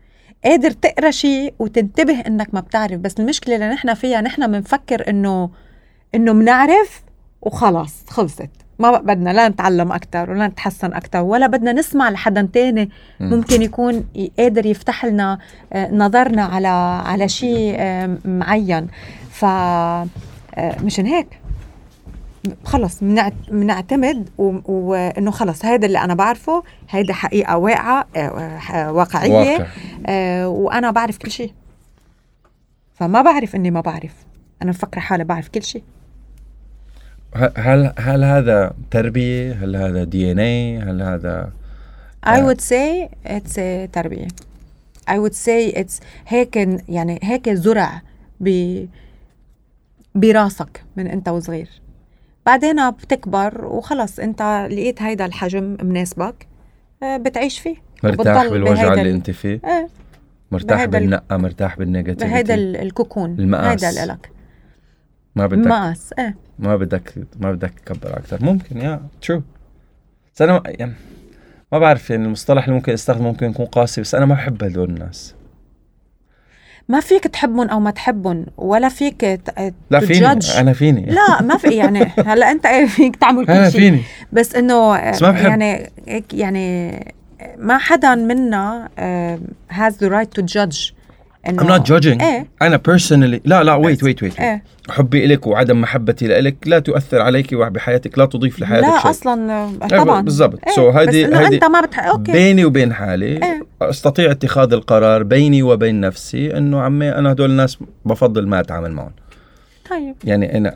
قادر 0.44 0.70
تقرأ 0.70 1.10
شيء 1.10 1.54
وتنتبه 1.58 2.20
إنك 2.20 2.54
ما 2.54 2.60
بتعرف. 2.60 3.00
بس 3.00 3.20
المشكلة 3.20 3.54
اللي 3.54 3.68
نحن 3.68 3.94
فيها 3.94 4.20
نحن 4.20 4.52
بنفكر 4.52 5.08
انه 5.10 5.50
إنه 6.14 6.32
بنعرف 6.32 7.02
وخلاص 7.42 7.94
خلصت. 8.08 8.48
ما 8.78 8.98
بدنا 8.98 9.30
لا 9.30 9.48
نتعلم 9.48 9.92
أكثر 9.92 10.30
ولا 10.30 10.46
نتحسن 10.46 10.92
أكثر 10.92 11.20
ولا 11.20 11.46
بدنا 11.46 11.72
نسمع 11.72 12.10
لحدا 12.10 12.48
تاني. 12.52 12.90
مم. 13.20 13.30
ممكن 13.30 13.62
يكون 13.62 14.04
قادر 14.38 14.66
يفتح 14.66 15.04
لنا 15.04 15.38
آه، 15.72 15.90
نظرنا 15.94 16.44
على 16.44 16.68
على 17.06 17.28
شيء 17.28 17.74
آه، 17.78 18.18
معين. 18.24 18.88
ف 19.30 19.44
آه، 19.44 20.06
مشان 20.84 21.06
هيك. 21.06 21.26
خلص 22.64 23.00
بنعت- 23.00 23.50
بنعتمد 23.50 24.28
وإنه 24.38 25.30
خلص 25.30 25.64
هذا 25.64 25.86
اللي 25.86 25.98
أنا 25.98 26.14
بعرفه 26.14 26.62
هيدا 26.90 27.12
حقيقة 27.12 27.56
واقعة 27.56 28.06
واقعية. 28.92 29.32
واقع. 29.32 29.66
وأنا 30.46 30.90
بعرف 30.90 31.18
كل 31.18 31.30
شيء. 31.30 31.52
فما 32.94 33.22
بعرف 33.22 33.56
إني 33.56 33.70
ما 33.70 33.80
بعرف. 33.80 34.14
أنا 34.62 34.70
مفكرة 34.70 35.00
حالي 35.00 35.24
بعرف 35.24 35.48
كل 35.48 35.62
شيء. 35.62 35.82
هل 37.56 37.92
هل 37.98 38.24
هذا 38.24 38.72
تربية؟ 38.90 39.52
هل 39.52 39.76
هذا 39.76 40.04
دي 40.04 40.32
ان 40.32 40.38
اي؟ 40.38 40.78
هل 40.78 41.02
هذا 41.02 41.50
I 42.26 42.28
آه. 42.28 42.52
would 42.54 42.60
say 42.60 43.08
it's 43.28 43.52
a 43.58 43.90
تربية 43.92 44.28
I 45.10 45.14
would 45.14 45.34
say 45.34 45.76
it's 45.76 46.00
هيك 46.26 46.56
يعني 46.88 47.18
هيك 47.22 47.48
زرع 47.50 48.02
ب 48.40 48.76
براسك 50.14 50.82
من 50.96 51.06
انت 51.06 51.28
وصغير 51.28 51.68
بعدين 52.46 52.90
بتكبر 52.90 53.64
وخلص 53.64 54.18
انت 54.18 54.68
لقيت 54.70 55.02
هيدا 55.02 55.24
الحجم 55.26 55.76
مناسبك 55.82 56.46
آه، 57.02 57.16
بتعيش 57.16 57.58
فيه 57.58 57.76
مرتاح 58.04 58.46
بالوجع 58.46 58.92
اللي 58.92 59.02
ال- 59.02 59.06
انت 59.14 59.30
فيه؟ 59.30 59.60
إيه 59.64 59.88
مرتاح 60.52 60.84
بالنقه 60.84 61.36
مرتاح 61.36 61.78
بال 61.78 61.91
negativity 61.91 62.54
ال- 62.54 62.76
ال 62.76 62.84
cocoon 62.84 63.30
المقاس. 63.38 63.84
هيدا 63.84 64.06
لك 64.12 64.30
ما 65.40 65.46
بدك 65.46 65.66
مقاس 65.66 66.14
إيه. 66.18 66.36
ما 66.58 66.76
بدك 66.76 67.14
ما 67.40 67.52
بدك 67.52 67.72
تكبر 67.84 68.16
أكثر 68.18 68.44
ممكن 68.44 68.78
يا 68.78 69.00
true 69.22 69.42
بس 70.34 70.42
أنا 70.42 70.52
ما- 70.52 70.62
يعني 70.66 70.92
ما 71.72 71.78
بعرف 71.78 72.10
يعني 72.10 72.24
المصطلح 72.24 72.64
اللي 72.64 72.74
ممكن 72.76 72.92
أستخدمه 72.92 73.28
ممكن 73.28 73.50
يكون 73.50 73.66
قاسي 73.66 74.00
بس 74.00 74.14
أنا 74.14 74.26
ما 74.26 74.34
بحب 74.34 74.64
هدول 74.64 74.90
الناس. 74.90 75.34
ما 76.88 77.00
فيك 77.00 77.24
تحبهم 77.24 77.68
أو 77.68 77.80
ما 77.80 77.90
تحبهم 77.90 78.46
ولا 78.56 78.88
فيك 78.88 79.20
ت- 79.20 79.74
لا 79.90 80.00
فيني. 80.00 80.26
أنا 80.58 80.72
فيني. 80.72 81.06
لا 81.06 81.42
ما 81.42 81.56
في 81.56 81.68
يعني 81.76 82.02
هلأ 82.26 82.50
أنت 82.50 82.66
إيه 82.66 82.86
فيك 82.86 83.16
تعمل 83.16 83.46
كل 83.46 83.52
أنا 83.52 83.70
شيء. 83.70 83.80
فيني. 83.80 84.02
بس 84.32 84.54
إنه 84.54 85.10
بس 85.10 85.22
ما 85.22 85.30
بحب. 85.30 85.44
يعني 85.48 85.90
يعني 86.32 86.90
ما 87.58 87.78
حدا 87.78 88.14
منا 88.14 88.88
has 89.72 89.92
the 89.92 90.08
right 90.10 90.40
to 90.40 90.44
judge. 90.54 90.92
I'm 91.48 91.52
not 91.52 91.82
judging. 91.90 92.22
إيه. 92.22 92.46
أنا 92.62 92.80
personally 92.88 93.40
لا 93.44 93.62
لا 93.62 93.74
wait 93.74 94.02
wait 94.04 94.22
wait 94.22 94.40
إيه. 94.40 94.62
حبي 94.90 95.24
إلك 95.24 95.46
وعدم 95.46 95.80
محبتي 95.80 96.26
لك 96.28 96.56
لا 96.66 96.78
تؤثر 96.78 97.20
عليك 97.22 97.48
وبحياتك 97.52 98.18
لا 98.18 98.24
تضيف 98.24 98.60
لحياتك 98.60 98.86
لا 98.88 98.98
شيء. 99.00 99.10
أصلا 99.10 99.52
آه، 99.52 99.70
إيه، 99.92 99.98
طبعا. 99.98 100.20
بالضبط. 100.20 100.58
إيه. 100.68 100.74
So 100.74 100.80
بس 100.80 100.96
هيدي- 100.96 101.26
إنه 101.26 101.38
هيدي 101.40 101.54
أنت 101.54 101.64
ما 101.64 101.80
بتح... 101.80 102.04
okay. 102.06 102.32
بيني 102.32 102.64
وبين 102.64 102.92
حالي. 102.92 103.26
إيه. 103.26 103.66
أستطيع 103.82 104.30
اتخاذ 104.30 104.72
القرار 104.72 105.22
بيني 105.22 105.62
وبين 105.62 106.00
نفسي 106.00 106.56
إنه 106.56 106.80
عمي 106.80 107.08
أنا 107.08 107.32
هدول 107.32 107.50
الناس 107.50 107.78
بفضل 108.04 108.46
ما 108.48 108.60
أتعامل 108.60 108.92
معهم. 108.92 109.12
طيب. 109.90 110.14
يعني 110.24 110.56
أنا 110.56 110.74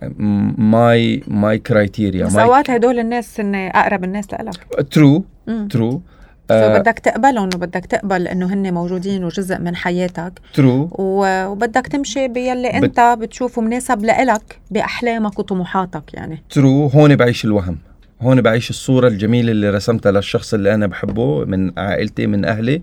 my 0.58 1.22
my 1.28 1.58
criteria 1.58 2.26
بس 2.26 2.36
اوقات 2.36 2.70
هدول 2.70 2.98
الناس 2.98 3.40
هن 3.40 3.54
أقرب 3.54 4.04
الناس 4.04 4.26
لك 4.32 4.86
true 4.90 5.24
true 5.70 6.02
آه. 6.50 6.78
بدك 6.78 6.98
تقبلهم 6.98 7.44
وبدك 7.54 7.86
تقبل 7.86 8.28
إنه 8.28 8.54
هن 8.54 8.74
موجودين 8.74 9.24
وجزء 9.24 9.58
من 9.58 9.76
حياتك 9.76 10.32
true 10.54 10.88
وبدك 10.92 11.86
تمشي 11.86 12.28
باللي 12.28 12.68
أنت 12.68 13.16
بتشوفه 13.20 13.62
مناسب 13.62 14.04
لإلك 14.04 14.58
بأحلامك 14.70 15.38
وطموحاتك 15.38 16.14
يعني 16.14 16.42
true 16.50 16.86
هون 16.86 17.16
بعيش 17.16 17.44
الوهم 17.44 17.78
هون 18.20 18.40
بعيش 18.40 18.70
الصورة 18.70 19.08
الجميلة 19.08 19.50
اللي 19.50 19.70
رسمتها 19.70 20.12
للشخص 20.12 20.54
اللي 20.54 20.74
أنا 20.74 20.86
بحبه 20.86 21.44
من 21.44 21.78
عائلتي 21.78 22.26
من 22.26 22.44
أهلي 22.44 22.82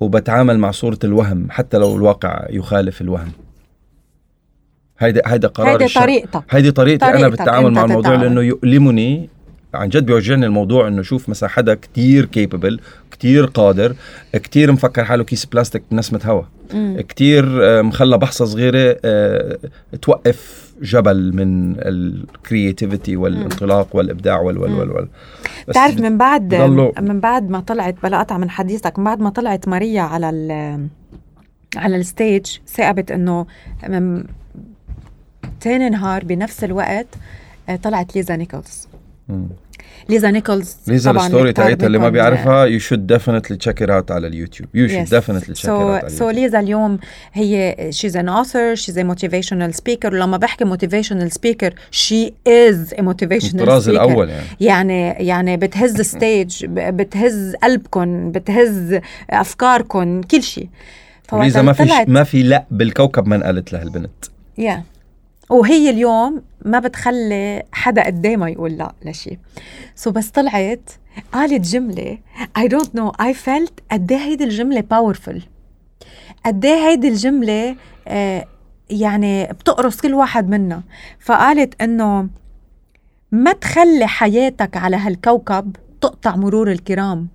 وبتعامل 0.00 0.58
مع 0.58 0.70
صورة 0.70 0.98
الوهم 1.04 1.46
حتى 1.50 1.78
لو 1.78 1.96
الواقع 1.96 2.46
يخالف 2.50 3.00
الوهم 3.00 3.32
هيدا 4.98 5.22
هيدا 5.26 5.48
قرار 5.48 5.82
هيدي. 5.82 5.94
طريقتك 5.94 6.42
هيدي 6.50 6.70
طريقتي 6.70 7.04
أنا 7.04 7.28
بالتعامل 7.28 7.70
مع 7.70 7.84
الموضوع. 7.84 8.14
لأنه 8.14 8.42
يؤلمني 8.42 9.28
عن 9.74 9.88
جد 9.88 10.06
بيوجعني 10.06 10.46
الموضوع 10.46 10.88
إنه 10.88 11.00
أشوف 11.00 11.28
مثلا 11.28 11.48
حدا 11.48 11.74
كتير 11.74 12.24
capable 12.24 12.80
كتير 13.10 13.46
قادر 13.46 13.94
كتير 14.32 14.72
مفكر 14.72 15.04
حاله 15.04 15.24
كيس 15.24 15.46
بلاستيك 15.46 15.82
نسمة 15.92 16.20
هوا 16.24 16.42
مم. 16.74 17.00
كتير 17.00 17.64
آه، 17.64 17.82
مخلى 17.82 18.18
بحصة 18.18 18.44
صغيرة 18.44 18.96
آه، 19.04 19.58
توقف 20.02 20.70
جبل 20.82 21.32
من 21.36 21.74
ال 21.78 21.90
creativity 21.90 23.16
والانطلاق 23.16 23.96
والإبداع 23.96 24.40
وال 24.40 24.58
وال 24.58 24.72
وال, 24.72 24.90
وال. 24.90 25.08
بتعرف 25.68 26.00
من 26.00 26.18
بعد 26.18 26.54
من 27.00 27.20
بعد 27.20 27.50
ما 27.50 27.60
طلعت 27.60 27.94
بلا 28.02 28.18
قطع 28.18 28.38
من 28.38 28.50
حديثك 28.50 28.98
من 28.98 29.04
بعد 29.04 29.20
ما 29.20 29.30
طلعت 29.30 29.68
ماريا 29.68 30.02
على 30.02 30.30
ال 30.30 30.88
على 31.76 31.96
ال 31.96 32.04
stage 32.04 32.46
ثاقبت 32.68 33.10
إنه 33.10 33.46
تاني 35.60 35.90
نهار 35.90 36.24
بنفس 36.24 36.64
الوقت 36.64 37.06
آه، 37.68 37.76
طلعت 37.76 38.16
ليزا 38.16 38.36
نيكولز. 38.36 38.89
ليزا 40.08 40.30
نيكولز 40.30 40.76
ليزا 40.86 41.10
ال 41.10 41.17
story 41.17 41.52
تاعتها 41.52 41.86
اللي 41.86 41.98
ما 41.98 42.08
بيعرفها 42.08 42.64
you 42.64 42.78
should 42.78 43.06
definitely 43.06 43.56
check 43.56 43.82
it 43.82 43.90
out 43.90 44.10
على 44.10 44.26
اليوتيوب. 44.26 44.68
you 44.74 44.88
should. 44.88 45.04
definitely 45.04 45.54
check 45.54 45.70
it 45.70 45.70
out 45.70 46.04
اليوتيوب. 46.04 46.30
ليزا 46.30 46.60
اليوم 46.60 46.98
هي 47.32 47.76
she's 47.92 48.14
an 48.14 48.28
author 48.28 48.80
she's 48.82 48.96
a 48.96 49.04
motivational 49.04 49.80
speaker. 49.80 50.12
ولما 50.12 50.36
بحكي 50.36 50.64
motivational 50.64 51.30
speaker 51.30 51.70
she 51.90 52.30
is 52.48 52.94
a 52.94 53.02
motivational 53.02 53.54
الطراز 53.54 53.88
الأول 53.88 54.28
يعني. 54.28 54.46
يعني 54.60 55.10
يعني 55.10 55.56
بتهز 55.56 56.00
stage 56.00 56.64
بتهز 56.68 57.54
قلبكم 57.62 58.32
بتهز 58.32 58.98
افكاركم 59.30 60.20
كل 60.20 60.42
شيء. 60.42 60.68
ليزا 61.32 61.62
ما 61.62 61.72
في 61.72 62.04
ما 62.08 62.24
في 62.24 62.42
لأ 62.42 62.64
بالكوكب 62.70 63.28
ما 63.28 63.36
انقالت 63.36 63.72
لها 63.72 63.82
البنت. 63.82 64.24
يا 64.58 64.82
وهي 65.50 65.90
اليوم 65.90 66.42
ما 66.64 66.78
بتخلي 66.78 67.62
حدا 67.72 68.06
قدامها 68.06 68.48
يقول 68.48 68.72
لا 68.72 68.92
لشيء 69.04 69.38
سو 69.94 70.10
so 70.10 70.12
بس 70.12 70.30
طلعت 70.30 70.90
قالت 71.32 71.66
جملة 71.66 72.18
I 72.58 72.62
don't 72.62 72.90
know 72.98 73.10
I 73.22 73.32
felt 73.32 73.72
قد 73.92 74.12
إيه 74.12 74.18
هيدي 74.18 74.44
الجملة 74.44 74.84
powerful. 74.94 75.40
قد 76.46 76.64
إيه 76.64 76.88
هيدي 76.88 77.08
الجملة 77.08 77.76
آه 78.08 78.46
يعني 78.90 79.46
بتقرص 79.46 80.00
كل 80.00 80.14
واحد 80.14 80.48
منا. 80.48 80.82
فقالت 81.20 81.82
إنه 81.82 82.28
ما 83.32 83.52
تخلي 83.52 84.06
حياتك 84.06 84.76
على 84.76 84.96
هالكوكب 84.96 85.76
تقطع 86.00 86.36
مرور 86.36 86.72
الكرام. 86.72 87.28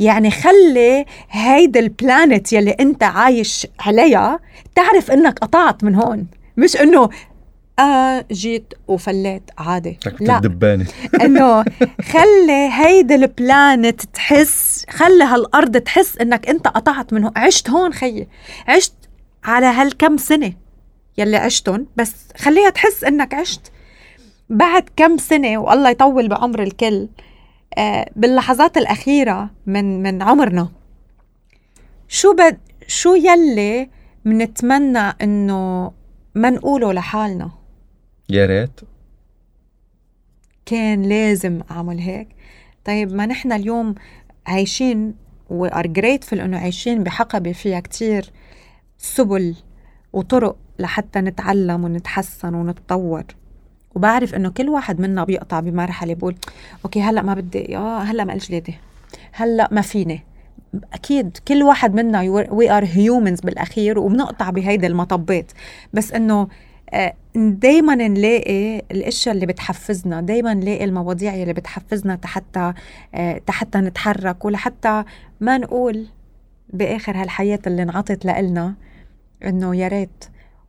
يعني 0.00 0.30
خلي 0.30 1.04
هيدا 1.30 1.80
ال 1.80 1.90
planet 1.90 2.52
يلي 2.52 2.70
انت 2.70 3.02
عايش 3.02 3.66
عليها 3.80 4.40
تعرف 4.74 5.10
إنك 5.10 5.38
قطعت 5.38 5.84
من 5.84 5.94
هون. 5.94 6.26
مش 6.56 6.76
إنه 6.76 7.08
آه 7.82 8.24
جيت 8.32 8.74
وفليت 8.88 9.42
عادي. 9.58 9.98
لا. 10.20 10.36
الدبانه 10.36 10.86
إنه 11.24 11.64
خلي 12.12 12.68
هيدا 12.72 13.14
ال 13.14 13.26
planet 13.26 14.00
تحس 14.04 14.86
خلي 14.90 15.24
هالأرض 15.24 15.76
تحس 15.76 16.18
إنك 16.18 16.48
أنت 16.48 16.68
قطعت 16.68 17.12
من 17.12 17.24
هون 17.24 17.32
عشت 17.36 17.70
هون 17.70 17.92
خيي. 17.92 18.28
عشت 18.68 18.94
على 19.44 19.66
هالكم 19.66 20.16
سنة 20.16 20.52
يلي 21.18 21.36
عشتهم 21.36 21.86
بس 21.96 22.14
خليها 22.38 22.70
تحس 22.70 23.04
إنك 23.04 23.34
عشت. 23.34 23.72
بعد 24.50 24.84
كم 24.96 25.16
سنة 25.18 25.58
والله 25.58 25.90
يطول 25.90 26.28
بعمر 26.28 26.62
الكل 26.62 27.08
آه 27.78 28.10
باللحظات 28.16 28.76
الأخيرة 28.76 29.50
من 29.66 30.02
من 30.02 30.22
عمرنا 30.22 30.68
شو 32.08 32.32
بد 32.34 32.58
شو 32.86 33.14
يلي 33.14 33.90
منتمنى 34.24 34.98
إنه 35.22 35.92
ما 36.34 36.50
نقوله 36.50 36.92
لحالنا؟ 36.92 37.50
يا 38.32 38.46
ريت. 38.46 38.80
كان 40.66 41.02
لازم 41.02 41.60
أعمل 41.70 41.98
هيك. 41.98 42.28
طيب 42.84 43.12
ما 43.12 43.26
نحن 43.26 43.52
اليوم 43.52 43.94
عايشين 44.46 45.14
و 45.50 45.68
are 45.68 45.86
grateful 45.98 46.32
إنه 46.32 46.58
عايشين 46.58 47.02
بحقبه 47.02 47.52
فيها 47.52 47.80
كتير 47.80 48.30
سبل 48.98 49.54
وطرق 50.12 50.56
لحتى 50.78 51.20
نتعلم 51.20 51.84
ونتحسن 51.84 52.54
ونتطور. 52.54 53.24
وبعرف 53.94 54.34
إنه 54.34 54.50
كل 54.50 54.68
واحد 54.68 55.00
منا 55.00 55.24
بيقطع 55.24 55.60
بمرحلة 55.60 56.14
بقول 56.14 56.36
okay 56.84 57.02
هلأ 57.02 57.22
ما 57.22 57.34
بدي 57.34 57.76
آه 57.76 57.98
هلأ 57.98 58.24
ما 58.24 58.32
لي 58.32 58.50
جلادي 58.50 58.74
هلأ 59.32 59.68
ما 59.72 59.80
فيني. 59.80 60.24
أكيد 60.92 61.38
كل 61.48 61.62
واحد 61.62 61.94
منا 61.94 62.20
we 62.50 62.70
are 62.70 62.84
humans 62.84 63.40
بالأخير 63.40 63.98
وبنقطع 63.98 64.50
بهيدا 64.50 64.86
المطبات. 64.86 65.52
بس 65.92 66.12
إنه 66.12 66.48
دايما 67.36 67.94
نلاقي 67.94 68.78
الأشياء 68.78 69.34
اللي 69.34 69.46
بتحفزنا 69.46 70.20
دايما 70.20 70.54
نلاقي 70.54 70.84
المواضيع 70.84 71.34
اللي 71.34 71.52
بتحفزنا 71.52 72.18
حتى 72.24 72.72
حتى 73.48 73.78
نتحرك 73.78 74.44
ولحتى 74.44 75.04
ما 75.40 75.58
نقول 75.58 76.06
بآخر 76.68 77.16
هالحياة 77.16 77.58
اللي 77.66 77.82
انعطت 77.82 78.24
لنا 78.24 78.74
إنه 79.44 79.76
يا 79.76 79.88
ريت. 79.88 80.24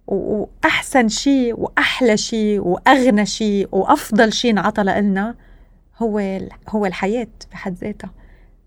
وأحسن 0.08 1.08
شيء 1.08 1.60
وأحلى 1.60 2.18
شيء 2.18 2.60
وأغنى 2.60 3.26
شيء 3.26 3.68
وأفضل 3.72 4.34
شيء 4.34 4.52
انعطى 4.52 4.84
لنا 4.84 5.36
هو 6.02 6.40
هو 6.70 6.86
الحياة 6.86 7.28
بحد 7.52 7.74
ذاتها. 7.74 8.12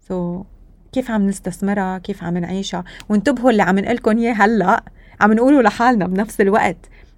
سو 0.08 0.44
كيف 0.92 1.10
عم 1.10 1.26
نستثمرها؟ 1.26 1.98
كيف 1.98 2.24
عم 2.24 2.38
نعيشها؟ 2.38 2.84
وانتبهوا 3.08 3.50
اللي 3.50 3.62
عم 3.62 3.78
نقلكم 3.78 4.18
اياه 4.18 4.32
هلأ 4.32 4.84
عم 5.20 5.32
نقوله 5.32 5.62
لحالنا 5.62 6.06
بنفس 6.06 6.40
الوقت 6.40 6.76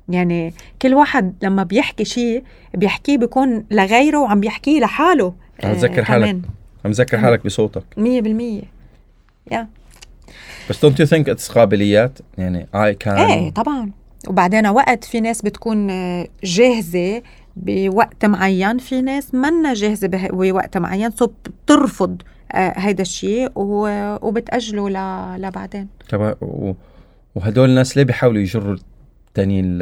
يعني 0.08 0.54
كل 0.82 0.94
واحد 0.94 1.34
لما 1.42 1.62
بيحكي 1.62 2.04
شيء 2.04 2.42
بيحكيه 2.74 3.18
بيكون 3.18 3.64
لغيره 3.70 4.18
وعم 4.18 4.40
بيحكيه 4.40 4.80
لحاله. 4.80 5.34
عم 5.64 5.72
تذكر 5.72 6.00
آه، 6.00 6.04
حالك. 6.04 6.24
كمان. 6.30 6.42
عم 6.84 6.92
تذكر 6.92 7.18
حالك 7.18 7.44
بصوتك. 7.44 7.82
مية 7.96 8.20
بالمية. 8.20 8.62
يا 9.52 9.68
بس 10.70 10.86
don't 10.86 10.92
you 10.94 11.06
think 11.08 11.34
it's 11.34 11.52
قابليات؟ 11.52 12.18
يعني 12.38 12.66
I 12.74 12.94
can 13.04 13.08
إيه 13.08 13.50
طبعا. 13.50 13.90
وبعدين 14.28 14.66
وقت 14.66 15.04
في 15.04 15.20
ناس 15.20 15.42
بتكون 15.42 15.90
آه، 15.90 16.28
جاهزة 16.44 17.22
بوقت 17.56 18.24
معين 18.24 18.78
في 18.78 19.00
ناس 19.00 19.34
منا 19.34 19.74
جاهزة 19.74 20.08
به- 20.08 20.28
بوقت 20.28 20.78
معين 20.78 21.10
سو 21.10 21.26
بترفض 21.66 22.22
آه، 22.52 22.72
هيدا 22.76 23.02
الشيء 23.02 23.50
و- 23.56 24.16
وبتأجله 24.28 24.90
ل- 24.90 25.42
لبعدين. 25.42 25.88
طب 26.10 26.36
وهدول 27.34 27.68
الناس 27.70 27.96
ليه 27.96 28.04
بيحاولوا 28.04 28.40
يجروا 28.42 28.76
التانيين. 29.38 29.78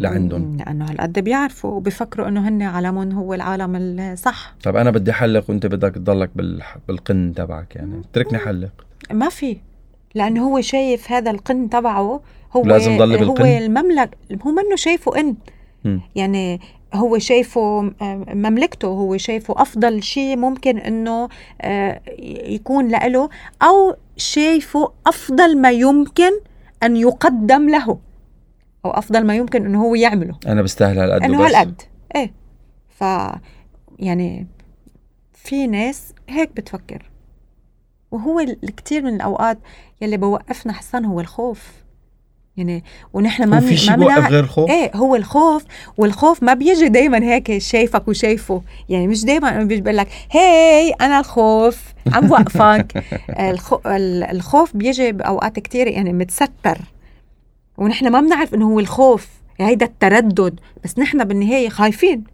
لعندهم. 0.00 0.56
لأنه 0.56 0.84
هالقد 0.90 1.18
بيعرفوا 1.18 1.70
وبيفكروا 1.70 2.28
إنه 2.28 2.48
هن 2.48 2.62
عالمهم 2.62 3.12
هو 3.12 3.34
العالم 3.34 3.76
الصح. 3.76 4.54
طب 4.62 4.76
أنا 4.76 4.90
بدي 4.90 5.10
احلق 5.10 5.44
وأنت 5.48 5.66
بدك 5.66 5.94
تضلك 5.94 6.30
بال... 6.34 6.62
بالقن 6.88 7.32
تبعك 7.36 7.76
يعني. 7.76 8.00
اتركني 8.10 8.38
احلق 8.38 8.70
ما 9.12 9.28
في. 9.28 9.56
لأنه 10.14 10.48
هو 10.48 10.60
شايف 10.60 11.12
هذا 11.12 11.30
القن 11.30 11.70
تبعه 11.70 12.20
هو 12.56 12.64
لازم 12.64 12.98
ضل 12.98 13.12
هو 13.12 13.18
بالقن؟ 13.18 13.46
المملك. 13.46 14.16
هو 14.46 14.50
منه 14.50 14.76
شايفه 14.76 15.34
مم. 15.84 16.00
يعني 16.14 16.60
هو 16.94 17.18
شايفه 17.18 17.92
آه، 18.02 18.24
مملكته 18.34 18.88
هو 18.88 19.16
شايفه 19.16 19.54
أفضل 19.62 20.02
شيء 20.02 20.36
ممكن 20.36 20.78
إنه 20.78 21.28
آه، 21.60 22.00
يكون 22.46 22.88
له 22.88 23.28
أو 23.62 23.96
شايفه 24.16 24.92
أفضل 25.06 25.58
ما 25.58 25.70
يمكن 25.70 26.30
أن 26.82 26.96
يقدم 26.96 27.70
له. 27.70 27.98
أو 28.84 28.90
أفضل 28.90 29.24
ما 29.26 29.36
يمكن 29.36 29.66
إنه 29.66 29.82
هو 29.82 29.94
يعمله. 29.94 30.34
أنا 30.46 30.62
بستاهل 30.62 30.98
هالقد 30.98 31.22
إنه. 31.22 31.46
هالقد. 31.46 31.82
إيه. 32.16 32.32
ف 32.88 33.04
يعني 33.98 34.46
في 35.34 35.66
ناس 35.66 36.12
هيك 36.28 36.50
بتفكر. 36.56 37.10
وهو 38.10 38.40
الكثير 38.40 39.02
من 39.02 39.14
الأوقات 39.14 39.58
يلي 40.00 40.16
بوقفنا 40.16 40.72
حسن 40.72 41.04
هو 41.04 41.20
الخوف. 41.20 41.68
يعني 42.56 42.84
ونحن 43.12 43.44
ما 43.48 43.60
في 43.60 43.76
شيء 43.76 43.90
ما 43.90 43.96
بوقف 43.96 44.30
غير 44.30 44.46
خوف؟ 44.46 44.70
إيه 44.70 44.90
هو 44.96 45.16
الخوف. 45.16 45.64
والخوف 45.96 46.42
ما 46.42 46.54
بيجي 46.54 46.88
دايما 46.88 47.18
هيك 47.24 47.58
شايفك 47.58 48.08
وشايفه. 48.08 48.62
يعني 48.88 49.06
مش 49.08 49.24
دايما 49.24 49.62
بيجي 49.64 49.80
بيقول 49.80 49.96
لك 49.96 50.08
هي 50.30 50.90
أنا 50.90 51.18
الخوف 51.20 51.82
عم 52.12 52.26
بوقفك 52.26 53.04
الخو... 53.50 53.76
ال- 53.86 54.24
الخوف 54.24 54.76
بيجي 54.76 55.12
بأوقات 55.12 55.58
كتير 55.58 55.86
يعني 55.86 56.12
متستر. 56.12 56.78
ونحن 57.76 58.08
ما 58.08 58.20
بنعرف 58.20 58.54
إنه 58.54 58.66
هو 58.68 58.80
الخوف 58.80 59.28
هيدا 59.60 59.86
التردد. 59.86 60.60
بس 60.84 60.98
نحن 60.98 61.24
بالنهاية 61.24 61.68
خايفين 61.68 62.24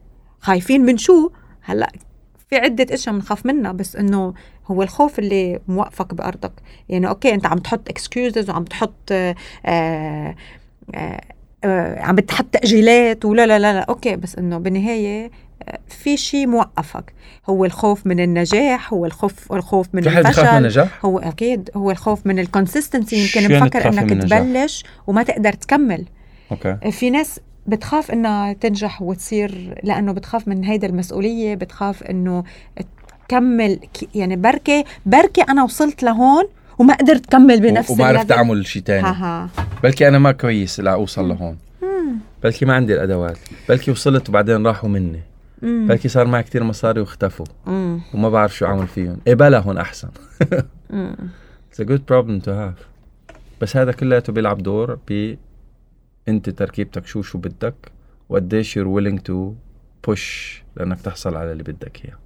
خايفين 0.40 0.80
من 0.80 0.96
شو؟ 0.96 1.30
هلأ 1.62 1.92
في 2.50 2.56
عدة 2.56 2.94
إشياء 2.94 3.14
بنخاف 3.14 3.46
منها 3.46 3.72
بس 3.72 3.96
إنه 3.96 4.34
هو 4.66 4.82
الخوف 4.82 5.18
اللي 5.18 5.60
موقفك 5.68 6.14
بأرضك. 6.14 6.52
يعني 6.88 7.08
okay 7.08 7.34
أنت 7.34 7.46
عم 7.46 7.58
تحط 7.58 7.88
excuses 7.88 8.50
وعم 8.50 8.64
تحط 8.64 9.12
آه 9.12 9.34
آه 9.66 10.34
آه 10.94 11.20
آه 11.64 12.00
عم 12.02 12.14
بتحط 12.14 12.44
تأجيلات 12.52 13.24
ولا 13.24 13.46
لا 13.46 13.58
لا 13.58 13.72
لا. 13.72 13.80
okay 13.80 14.16
بس 14.16 14.36
إنه 14.38 14.58
بالنهاية 14.58 15.30
في 15.88 16.16
شيء 16.16 16.46
موقفك. 16.46 17.12
هو 17.50 17.64
الخوف 17.64 18.06
من 18.06 18.20
النجاح 18.20 18.92
هو 18.92 19.06
الخوف 19.06 19.52
الخوف 19.52 19.88
من 19.92 20.02
في 20.02 20.10
حد 20.10 20.22
بخاف 20.22 20.38
من 20.38 20.44
الفشل 20.44 20.56
النجاح؟ 20.56 21.04
هو 21.04 21.18
أكيد. 21.18 21.70
هو 21.76 21.90
الخوف 21.90 22.26
من 22.26 22.38
ال 22.38 22.46
consistency 22.46 23.26
شو 23.26 23.38
يمكن 23.38 23.52
يعني 23.52 23.64
مفكر 23.64 23.88
إنك؟ 23.88 24.22
تبلش 24.22 24.84
وما 25.06 25.22
تقدر 25.22 25.52
تكمل. 25.52 26.04
okay. 26.50 26.90
في 26.90 27.10
ناس 27.10 27.40
بتخاف 27.66 28.10
إنها 28.10 28.52
تنجح 28.52 29.02
وتصير 29.02 29.80
لأنه 29.82 30.12
بتخاف 30.12 30.48
من 30.48 30.64
هيدا 30.64 30.86
المسؤولية 30.86 31.54
بتخاف 31.54 32.02
إنه 32.02 32.44
تكمل 33.28 33.78
يعني 34.14 34.36
بركي 34.36 34.84
بركي 35.06 35.42
أنا 35.42 35.64
وصلت 35.64 36.02
لهون 36.02 36.44
وما 36.78 36.94
قدرت 36.94 37.26
كمل 37.26 37.60
بنفس 37.60 37.90
وما 37.90 38.04
عرفت. 38.04 38.32
أعمل 38.32 38.66
شيء 38.66 38.82
ها 38.88 39.48
بلكي 39.82 40.08
أنا 40.08 40.18
ما 40.18 40.32
كويس 40.32 40.80
لاوصل 40.80 41.28
لهون. 41.28 41.58
بلكي 42.42 42.64
ما 42.64 42.74
عندي 42.74 42.94
الأدوات. 42.94 43.38
بلكي 43.68 43.90
وصلت 43.90 44.28
وبعدين 44.28 44.66
راحوا 44.66 44.88
مني. 44.88 45.20
بلكي 45.62 46.08
صار 46.08 46.26
معي 46.26 46.42
كتير 46.42 46.64
مصاري 46.64 47.00
واختفوا. 47.00 47.46
مم. 47.66 48.00
وما 48.14 48.28
بعرف 48.28 48.56
شو 48.56 48.66
أعمل 48.66 48.86
فيهم. 48.86 49.18
قبلها 49.28 49.60
هون 49.60 49.78
أحسن. 49.78 50.08
It's 51.72 51.80
a 51.80 51.84
good 51.84 52.02
problem 52.12 52.40
to 52.46 52.50
have. 52.50 52.84
بس 53.60 53.76
هذا 53.76 53.92
كلياته 53.92 54.32
بيلعب 54.32 54.62
دور 54.62 54.98
ب 55.08 55.36
أنت 56.28 56.50
تركيبتك 56.50 57.06
شو 57.06 57.22
شو 57.22 57.38
بدك 57.38 57.92
وقديش 58.28 58.78
you're 58.78 58.82
willing 58.98 59.18
to 59.18 59.34
push 60.10 60.20
لأنك 60.76 61.00
تحصل 61.00 61.36
على 61.36 61.52
اللي 61.52 61.62
بدك 61.62 62.04
إياه. 62.04 62.18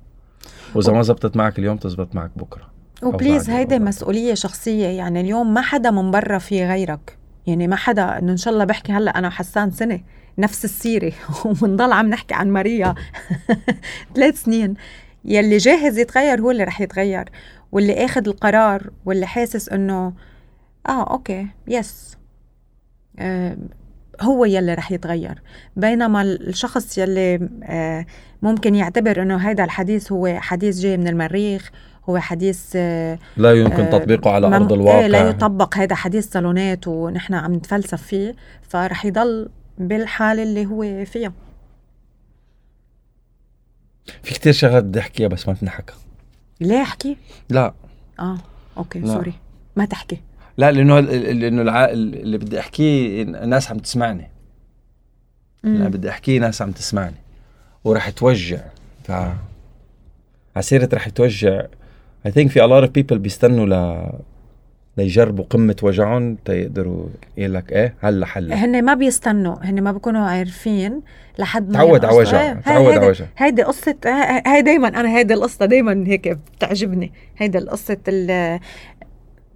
وإذا 0.74 0.92
ما 0.92 1.02
زبطت 1.02 1.36
معك 1.36 1.58
اليوم 1.58 1.76
تزبط 1.76 2.14
معك 2.14 2.30
بكرة. 2.36 2.70
وبليز 3.02 3.50
بعدين 3.50 3.56
هيدي. 3.56 3.78
مسؤولية 3.78 4.34
شخصية. 4.34 4.86
يعني 4.86 5.20
اليوم 5.20 5.54
ما 5.54 5.60
حدا 5.60 5.90
من 5.90 6.10
برا 6.10 6.38
في 6.38 6.66
غيرك. 6.66 7.18
يعني 7.46 7.68
ما 7.68 7.76
حدا 7.76 8.18
إنه 8.18 8.32
إن 8.32 8.36
شاء 8.36 8.54
الله 8.54 8.64
بحكي 8.64 8.92
هلأ 8.92 9.18
أنا 9.18 9.28
وحسان 9.28 9.70
سنة. 9.70 10.00
نفس 10.38 10.64
السيرة. 10.64 11.12
وبنضل 11.44 11.92
عم 11.92 12.08
نحكي 12.08 12.34
عن 12.34 12.50
ماريا 12.50 12.94
ثلاث 14.14 14.42
سنين. 14.42 14.74
يلي 15.24 15.56
جاهز 15.56 15.98
يتغير 15.98 16.40
هو 16.40 16.50
اللي 16.50 16.64
رح 16.64 16.80
يتغير. 16.80 17.24
واللي 17.72 18.04
آخذ 18.04 18.28
القرار 18.28 18.90
واللي 19.04 19.26
حاسس 19.26 19.68
إنه 19.68 20.12
آه 20.88 21.10
okay 21.10 21.46
yes 21.68 22.16
آه 23.18 23.56
هو 24.20 24.44
يلي 24.44 24.74
رح 24.74 24.92
يتغير. 24.92 25.42
بينما 25.76 26.22
الشخص 26.22 26.98
يلي 26.98 27.48
آه 27.64 28.06
ممكن 28.42 28.74
يعتبر 28.74 29.22
إنه 29.22 29.36
هذا 29.36 29.64
الحديث 29.64 30.12
هو 30.12 30.36
حديث 30.40 30.80
جاي 30.80 30.96
من 30.96 31.08
المريخ 31.08 31.70
هو 32.08 32.18
حديث 32.18 32.72
آه 32.76 33.18
لا 33.36 33.52
يمكن 33.52 33.82
آه، 33.82 33.98
تطبيقه 33.98 34.30
على 34.30 34.46
أرض 34.46 34.72
إيه 34.72 34.80
الواقع. 34.80 35.06
لا 35.06 35.28
يطبق 35.28 35.78
هذا 35.78 35.94
حديث 35.94 36.30
صالونات 36.30 36.88
ونحن 36.88 37.34
عم 37.34 37.54
نتفلسف 37.54 38.02
فيه. 38.02 38.34
فرح 38.62 39.04
يضل 39.04 39.48
بالحالة 39.78 40.42
اللي 40.42 40.66
هو 40.66 41.04
فيها. 41.04 41.32
في 44.22 44.34
كتير 44.34 44.52
شغلات 44.52 44.84
بدي 44.84 45.00
أحكيها 45.00 45.28
بس 45.28 45.48
ما 45.48 45.54
تنحكى. 45.54 45.94
ليه 46.60 46.82
أحكي؟ 46.82 47.16
لا. 47.48 47.74
آه 48.20 48.38
okay 48.76 48.98
لا. 48.98 49.06
sorry. 49.06 49.32
ما 49.76 49.84
تحكي. 49.84 50.20
لا 50.56 50.72
لأنه 50.72 51.00
لأنه 51.00 51.62
الع... 51.62 51.84
اللي 51.90 52.38
بدي 52.38 52.60
أحكيه 52.60 53.22
الناس 53.22 53.70
عم 53.70 53.78
تسمعني. 53.78 54.30
مم. 55.64 55.76
أنا 55.76 55.88
بدي 55.88 56.10
أحكيه 56.10 56.40
ناس 56.40 56.62
عم 56.62 56.72
تسمعني. 56.72 57.16
ورح 57.84 58.10
توجع. 58.10 58.60
ف 59.04 59.12
عسيرة 60.56 60.88
رح 60.94 61.08
توجع. 61.08 61.62
I 62.26 62.30
think 62.30 62.46
في 62.46 62.60
a 62.60 62.68
lot 62.68 62.88
of 62.88 62.90
people 62.90 63.16
بيستنوا 63.16 63.66
ل 63.66 64.04
ليجربوا 64.96 65.44
قمة 65.50 65.76
وجعهم 65.82 66.34
تيقدروا 66.44 67.06
يقول 67.36 67.54
لك 67.54 67.72
إيه 67.72 67.94
هلأ 68.00 68.26
حلا 68.26 68.64
هن 68.64 68.84
ما 68.84 68.94
بيستنوا 68.94 69.56
هن 69.62 69.80
ما 69.82 69.92
بيكونوا 69.92 70.26
عارفين 70.26 71.00
لحد 71.38 71.68
ما 71.70 71.74
تعود 71.78 72.04
على. 72.04 72.16
وجع 72.16 72.42
إيه، 72.42 72.52
هاي- 72.52 72.62
تعود 72.62 72.92
على 72.98 73.06
وجع 73.06 73.24
هيدي 73.38 73.62
قصة 73.62 73.94
هاي 74.04 74.42
هاي 74.46 74.62
دايما 74.62 74.88
أنا 74.88 75.16
هيدي 75.16 75.34
القصة 75.34 75.66
دايما 75.66 76.04
هيك 76.06 76.38
بتعجبني. 76.56 77.12
هيدي 77.38 77.58
القصة 77.58 77.96
ال 78.08 78.60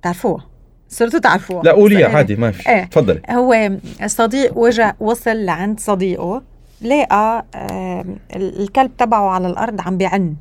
بتعرفوها 0.00 0.44
صرتوا 0.88 1.18
تعرفوها؟ 1.18 1.62
لا 1.62 1.72
قولي 1.72 1.96
بس- 1.96 2.14
عادي 2.14 2.36
ما 2.36 2.50
في 2.50 2.68
إيه. 2.70 2.84
تفضلي. 2.84 3.20
هو 3.30 3.70
صديق 4.06 4.58
وجع 4.58 4.92
وصل 5.00 5.36
لعند 5.44 5.80
صديقه 5.80 6.42
لقى 6.82 7.44
الكلب 8.36 8.96
تبعه 8.96 9.30
على 9.30 9.46
الأرض 9.48 9.80
عم 9.80 9.96
بيعن. 9.98 10.34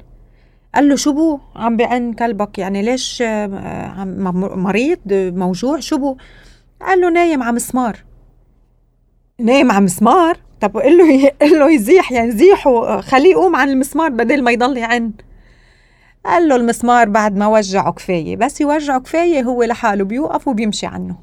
قال 0.78 0.90
له 0.90 0.96
شو 0.96 1.14
بو؟ 1.14 1.40
عم 1.56 1.78
بيعن 1.78 2.14
كلبك. 2.14 2.60
يعني 2.60 2.82
ليش 2.82 3.24
آه، 3.26 4.04
مريض 4.56 5.00
موجوع 5.14 5.80
شو 5.80 5.98
بو؟ 5.98 6.18
قال 6.82 7.02
له 7.02 7.10
نايم 7.10 7.44
على 7.44 7.56
مسمار 7.56 8.04
نايم 9.40 9.72
على 9.72 9.86
مسمار 9.86 10.38
طب 10.62 10.78
قل 10.78 10.98
له 10.98 11.32
قل 11.42 11.60
له 11.60 11.72
يزيح 11.72 12.12
يعني 12.12 12.32
زيحه 12.32 13.02
خليه 13.02 13.32
يقوم 13.32 13.56
عن 13.56 13.70
المسمار 13.70 14.10
بدل 14.10 14.44
ما 14.44 14.52
يضل 14.52 14.78
يعن. 14.78 15.12
قال 16.26 16.48
له 16.48 16.56
المسمار 16.56 17.10
بعد 17.10 17.38
ما 17.38 17.48
وجعه 17.48 17.92
كفاية. 17.92 18.36
بس 18.36 18.62
يوجعه 18.62 19.00
كفاية 19.00 19.42
هو 19.42 19.64
لحاله 19.64 20.04
بيوقف 20.04 20.48
وبيمشي 20.48 20.86
عنه. 20.86 21.16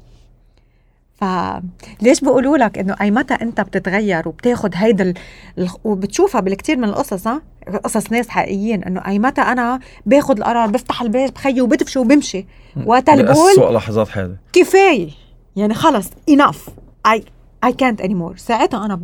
فليش 1.15 2.21
بيقولوا 2.21 2.57
لك 2.57 2.77
إنه 2.77 2.95
أي 3.01 3.11
متى 3.11 3.33
أنت 3.33 3.61
بتتغير 3.61 4.27
وبتاخد 4.27 4.71
هيدا 4.75 5.13
ال... 5.57 5.69
وبتشوفها 5.83 6.41
بالكثير 6.41 6.77
من 6.77 6.83
القصص 6.83 7.27
ها؟ 7.27 7.41
قصص 7.83 8.11
ناس 8.11 8.29
حقيقيين 8.29 8.83
إنه 8.83 9.07
أي 9.07 9.19
متى 9.19 9.41
أنا 9.41 9.79
باخد 10.05 10.37
القرار 10.37 10.69
بفتح 10.69 11.01
الباب 11.01 11.33
بخيي 11.33 11.61
وبدفشه 11.61 12.01
وبمشي. 12.01 12.45
وقت 12.85 13.09
اللي 13.09 13.23
بقول 13.23 13.51
أسوأ 13.51 13.71
لحظات 13.71 14.07
حياتي 14.07 14.35
كفاية. 14.53 15.09
يعني 15.55 15.73
خلص 15.73 16.09
enough. 16.31 16.69
I 17.07 17.19
I 17.65 17.71
can't 17.71 18.05
anymore. 18.05 18.37
ساعتها 18.37 18.85
أنا 18.85 19.01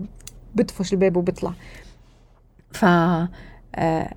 بدفش 0.56 0.94
الباب 0.94 1.18
وبطلع. 1.18 1.54
ف 2.72 2.86
آه، 3.76 4.14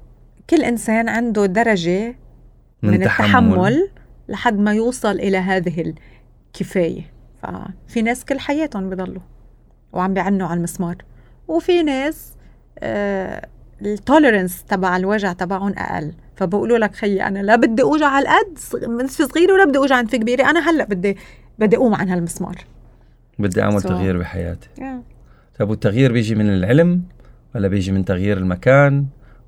كل 0.51 0.63
إنسان 0.63 1.09
عنده 1.09 1.47
درجة 1.47 2.17
من, 2.83 2.91
من 2.91 3.03
التحمل 3.03 3.89
لحد 4.29 4.59
ما 4.59 4.75
يوصل 4.75 5.11
إلى 5.11 5.37
هذه 5.39 5.95
الكفاية. 6.55 7.14
ففي 7.87 8.03
ناس 8.03 8.25
كل 8.25 8.39
حياتهم 8.39 8.91
بضلوا 8.91 9.23
وعم 9.93 10.15
بيعنوا 10.15 10.49
على 10.49 10.59
المسمار. 10.59 10.97
وفي 11.49 11.83
ناس 11.83 12.35
آه 12.79 13.49
التوليرنس 13.83 14.65
تبع 14.65 14.97
الوجع 14.97 15.33
تبعهم 15.33 15.73
أقل. 15.79 16.13
فبقولوا 16.37 16.79
لك 16.79 16.95
خيي 16.95 17.27
أنا 17.27 17.39
لا 17.39 17.57
بدي 17.57 17.83
أوجع 17.83 18.07
على 18.07 18.23
القد 18.29 18.59
في 19.09 19.25
صغيرة 19.25 19.53
ولا 19.53 19.65
بدي 19.65 19.79
أوجع 19.79 19.97
عند 19.97 20.09
في 20.09 20.19
كبيرة. 20.19 20.51
أنا 20.51 20.71
هلأ 20.71 20.85
بدي 20.85 21.17
بدي 21.59 21.77
أقوم 21.77 21.95
عن 21.95 22.09
هالمسمار. 22.09 22.57
بدي 23.39 23.63
أعمل 23.63 23.81
so. 23.81 23.85
تغيير 23.85 24.19
بحياتي. 24.19 24.69
Yeah. 24.79 25.15
طيب 25.59 25.71
والتغيير 25.71 26.13
بيجي 26.13 26.35
من 26.35 26.49
العلم 26.49 27.03
ولا 27.55 27.69
بيجي 27.69 27.93
من 27.93 28.05
تغيير 28.05 28.39
المكان 28.39 29.07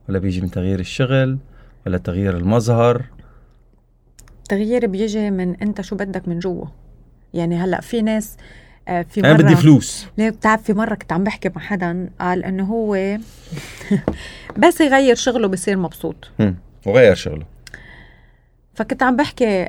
ولا 0.09 0.18
بيجي 0.18 0.40
من 0.40 0.50
تغيير 0.50 0.80
الشغل 0.80 1.38
ولا 1.87 1.98
تغيير 1.98 2.37
المظهر؟ 2.37 3.04
التغيير 4.38 4.87
بيجي 4.87 5.30
من 5.30 5.56
أنت 5.56 5.80
شو 5.80 5.96
بدك 5.96 6.28
من 6.28 6.38
جوا. 6.38 6.66
يعني 7.37 7.57
هلأ 7.57 7.81
في 7.81 8.03
ناس 8.03 8.37
آه، 8.88 9.03
في 9.03 9.22
مرة 9.22 9.31
أنا 9.31 9.38
بدي 9.38 9.57
فلوس. 9.57 10.07
ليه؟ 10.18 10.31
بتعرف 10.31 10.62
في 10.62 10.72
مرة 10.72 10.94
كنت 10.94 11.12
عم 11.12 11.25
بحكي 11.25 11.49
مع 11.49 11.62
حدا 11.62 12.11
قال 12.20 12.44
إنه 12.44 12.64
هو 12.64 13.18
بس 14.62 14.81
يغير 14.81 15.14
شغله 15.14 15.49
بصير 15.49 15.77
مبسوط. 15.77 16.31
وغير 16.87 17.14
شغله. 17.14 17.44
فكنت 18.75 19.03
عم 19.03 19.16
بحكي 19.16 19.64
uh, 19.64 19.68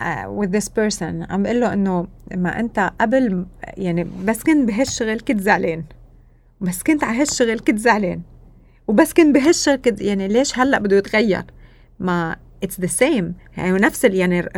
uh, 0.00 0.04
with 0.40 0.50
this 0.60 0.68
person. 0.68 1.30
عم 1.30 1.42
بقول 1.42 1.60
له 1.60 1.72
إنه 1.72 2.06
ما 2.34 2.60
أنت 2.60 2.92
قبل 3.00 3.46
يعني 3.76 4.04
بس 4.24 4.42
كنت 4.42 4.68
بهالشغل 4.68 5.20
كنت 5.20 5.40
زعلان. 5.40 5.84
بس 6.60 6.82
كنت 6.82 7.04
على 7.04 7.20
هالشغل 7.20 7.58
كنت 7.58 7.78
زعلان. 7.78 8.20
وبس 8.86 9.12
كنت 9.12 9.34
بهالشغل 9.34 9.76
كنت 9.76 10.00
يعني 10.00 10.28
ليش 10.28 10.58
هلأ 10.58 10.78
بده 10.78 10.96
يتغير؟ 10.96 11.44
ما 12.00 12.36
it's 12.62 12.80
the 12.80 12.86
same 12.86 13.34
يعني 13.56 13.78
نفس 13.78 14.04
يعني 14.04 14.48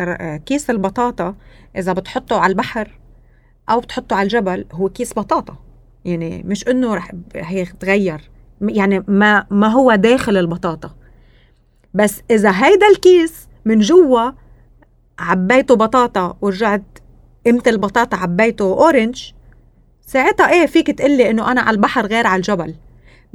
كيس 0.46 0.70
البطاطا 0.70 1.34
إذا 1.76 1.92
بتحطه 1.92 2.38
على 2.38 2.50
البحر 2.50 2.98
أو 3.70 3.80
بتحطه 3.80 4.16
على 4.16 4.22
الجبل 4.22 4.64
هو 4.72 4.88
كيس 4.88 5.12
بطاطا. 5.12 5.56
يعني 6.04 6.42
مش 6.46 6.68
إنه 6.68 6.94
رح 6.94 7.12
هيتغير 7.34 8.30
يعني 8.60 9.04
ما 9.08 9.46
ما 9.50 9.68
هو 9.68 9.94
داخل 9.94 10.36
البطاطا. 10.36 10.94
بس 11.94 12.22
إذا 12.30 12.50
هيدا 12.50 12.88
الكيس 12.88 13.48
من 13.64 13.78
جوا 13.78 14.30
عبيته 15.18 15.76
بطاطا 15.76 16.36
ورجعت 16.40 16.98
قمت 17.46 17.68
البطاطا 17.68 18.16
عبيته 18.16 18.64
orange 18.64 19.33
ساعتها 20.06 20.52
إيه 20.52 20.66
فيك 20.66 20.90
تقلي 20.90 21.30
إنه 21.30 21.52
أنا 21.52 21.60
على 21.60 21.74
البحر 21.74 22.06
غير 22.06 22.26
على 22.26 22.36
الجبل. 22.36 22.74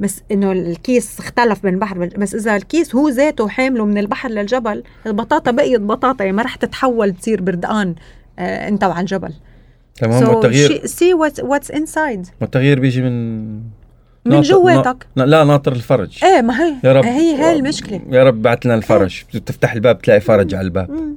بس 0.00 0.22
إنه 0.30 0.52
الكيس 0.52 1.20
اختلف 1.20 1.64
من 1.64 1.74
البحر 1.74 1.98
بس 2.18 2.34
إذا 2.34 2.56
الكيس 2.56 2.94
هو 2.94 3.08
ذاته 3.08 3.48
حامله 3.48 3.84
من 3.84 3.98
البحر 3.98 4.28
للجبل 4.28 4.82
البطاطا 5.06 5.50
بقيت 5.50 5.80
بطاطا 5.80 6.24
يعني 6.24 6.36
ما 6.36 6.42
رح 6.42 6.56
تتحول 6.56 7.14
تصير 7.14 7.42
بردقان 7.42 7.94
آه 8.38 8.68
أنت 8.68 8.84
وعلى 8.84 9.00
الجبل 9.00 9.32
تمام 9.94 10.26
so 10.26 10.28
التغيير 10.28 10.86
see 10.86 11.14
what's 11.14 11.70
inside 11.70 12.26
التغيير 12.42 12.80
بيجي 12.80 13.02
من 13.02 13.76
من 14.26 14.40
جواتك. 14.40 15.06
لا 15.16 15.44
ناطر 15.44 15.72
الفرج. 15.72 16.24
إيه 16.24 16.42
ما 16.42 16.62
هي 16.62 16.74
يا 16.84 16.92
رب. 16.92 17.04
هي 17.04 17.36
هي 17.36 17.52
المشكلة. 17.52 18.00
يا 18.10 18.24
رب 18.24 18.42
بعت 18.42 18.66
لنا 18.66 18.74
الفرج. 18.74 19.22
بتفتح 19.34 19.72
الباب 19.72 20.02
تلاقي 20.02 20.20
فرج 20.20 20.54
على 20.54 20.64
الباب. 20.64 21.16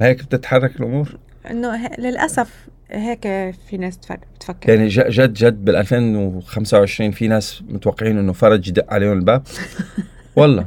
هيك 0.00 0.24
بتتحرك 0.24 0.76
الأمور؟ 0.80 1.18
إنه 1.50 1.90
للأسف 1.98 2.68
هيك 2.90 3.22
في 3.68 3.76
ناس 3.78 3.98
بتفكر. 4.36 4.70
يعني 4.70 4.88
جد 4.88 5.32
جد 5.32 5.64
بال 5.64 5.76
2025 5.76 7.10
في 7.10 7.28
ناس 7.28 7.62
متوقعين 7.68 8.18
إنه 8.18 8.32
فرج 8.32 8.68
يدق 8.68 8.92
عليهم 8.92 9.12
الباب؟ 9.12 9.42
والله. 10.36 10.66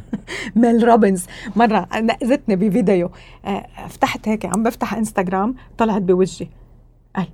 Mel 0.56 0.84
Robbins 0.84 1.26
مرة 1.56 1.88
نقزتني 1.96 2.56
بفيديو. 2.56 3.12
آه، 3.46 3.68
فتحت 3.90 4.28
هيك 4.28 4.46
عم 4.46 4.64
بفتح 4.64 4.94
إنستغرام 4.94 5.56
طلعت 5.78 6.02
بوجهي. 6.02 6.48
قال 7.16 7.28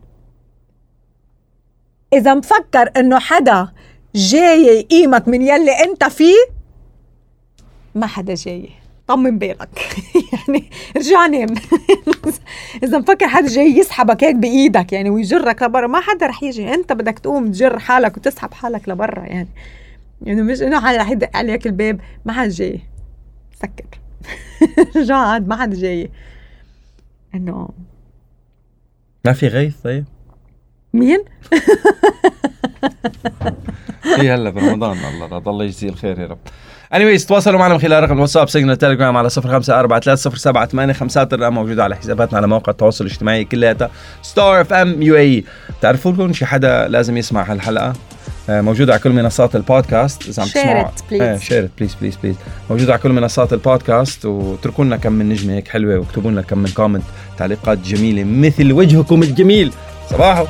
إذا 2.14 2.34
مفكر 2.34 2.92
إنه 2.98 3.20
حدا 3.20 3.68
جاي 4.16 4.62
يقيمك 4.62 5.28
من 5.28 5.42
يلي 5.42 5.72
أنت 5.72 6.04
فيه 6.04 6.36
ما 7.96 8.08
حدا 8.08 8.34
جاي. 8.34 8.70
طمن 9.08 9.40
بالك 9.40 9.70
يعني 10.34 10.70
رجع 10.98 11.26
نام. 11.26 11.48
إذا 12.84 12.98
مفكر 12.98 13.28
حدا 13.28 13.48
جاي 13.48 13.78
يسحبك 13.78 14.24
هيك 14.24 14.36
بإيدك 14.36 14.94
يعني 14.94 15.10
ويجرك 15.10 15.64
لبرا 15.64 15.88
ما 15.88 16.00
حدا 16.00 16.28
رح 16.28 16.44
يجي. 16.44 16.74
أنت 16.74 16.94
بدك 16.94 17.20
تقوم 17.20 17.52
تجر 17.52 17.80
حالك 17.80 18.18
وتسحب 18.18 18.54
حالك 18.54 18.90
لبرا 18.90 19.24
يعني. 19.26 19.50
يعني 20.22 20.42
مش 20.42 20.62
إنه 20.62 20.80
حدا 20.80 20.98
رح 20.98 21.10
يدق 21.10 21.38
عليك 21.38 21.68
الباب 21.68 22.00
ما 22.26 22.34
حدا 22.34 22.50
جاي. 22.50 22.82
سكر. 23.56 24.00
رجع 25.00 25.16
عاد 25.16 25.48
ما 25.48 25.56
حدا 25.56 25.76
جاي. 25.76 26.12
إنه 27.36 27.70
ما 29.26 29.34
في 29.34 29.48
غيث؟ 29.48 29.82
طيب. 29.82 30.06
مين؟ 30.94 31.20
هي 34.04 34.34
هلا 34.34 34.50
برمضان 34.50 34.98
الله 34.98 35.38
الله 35.38 35.66
يجزيه 35.66 35.90
الخير 35.90 36.20
يا 36.20 36.28
رب. 36.28 36.40
anyways 36.94 37.26
تواصلوا 37.26 37.60
معنا 37.60 37.74
من 37.74 37.80
خلال 37.80 38.04
رقم 38.04 38.14
الواتساب 38.14 38.50
سجن 38.50 38.70
التليجرام 38.70 39.18
على 39.18 39.30
05430785 39.30 39.34
الارقام 41.18 41.54
موجوده 41.56 41.84
على 41.84 41.96
حساباتنا 41.96 42.38
على 42.38 42.48
مواقع 42.48 42.72
التواصل 42.72 43.06
الاجتماعي 43.06 43.44
كلياتها. 43.44 43.90
Star 44.22 44.62
FM 44.62 45.02
UAE 45.02 45.44
بتعرفوا 45.80 46.12
لكم 46.12 46.34
شي 46.34 46.46
حدا 46.46 46.88
لازم 46.88 47.18
يسمع 47.18 47.52
هالحلقة؟ 47.52 47.94
آه، 48.50 48.62
موجودة 48.62 48.94
على 48.94 49.02
كل 49.02 49.10
منصات 49.10 49.56
البودكاست. 49.56 50.28
إذا 50.28 50.44
عم 50.44 50.50
تسمعوا. 50.50 50.88
share 51.10 51.38
share 51.38 51.61
it 51.61 51.70
please 51.78 51.96
please 52.02 52.16
please 52.24 52.36
موجودة 52.70 52.94
على 52.94 53.02
كل 53.02 53.12
منصات 53.12 53.54
البودكاست 53.54 54.26
واتركوا 54.26 54.86
لنا 54.86 54.98
كم 54.98 55.12
من 55.14 55.30
نجمة 55.30 55.54
هيك 55.54 55.68
حلوة 55.68 55.98
واكتبوا 56.00 56.32
لنا 56.32 56.42
كم 56.42 56.58
من 56.58 56.70
كومنت 56.70 57.04
تعليقات 57.38 57.78
جميلة 57.78 58.24
مثل 58.24 58.72
وجهكم 58.72 59.24
الجميل. 59.24 59.72
صباحو. 60.10 60.46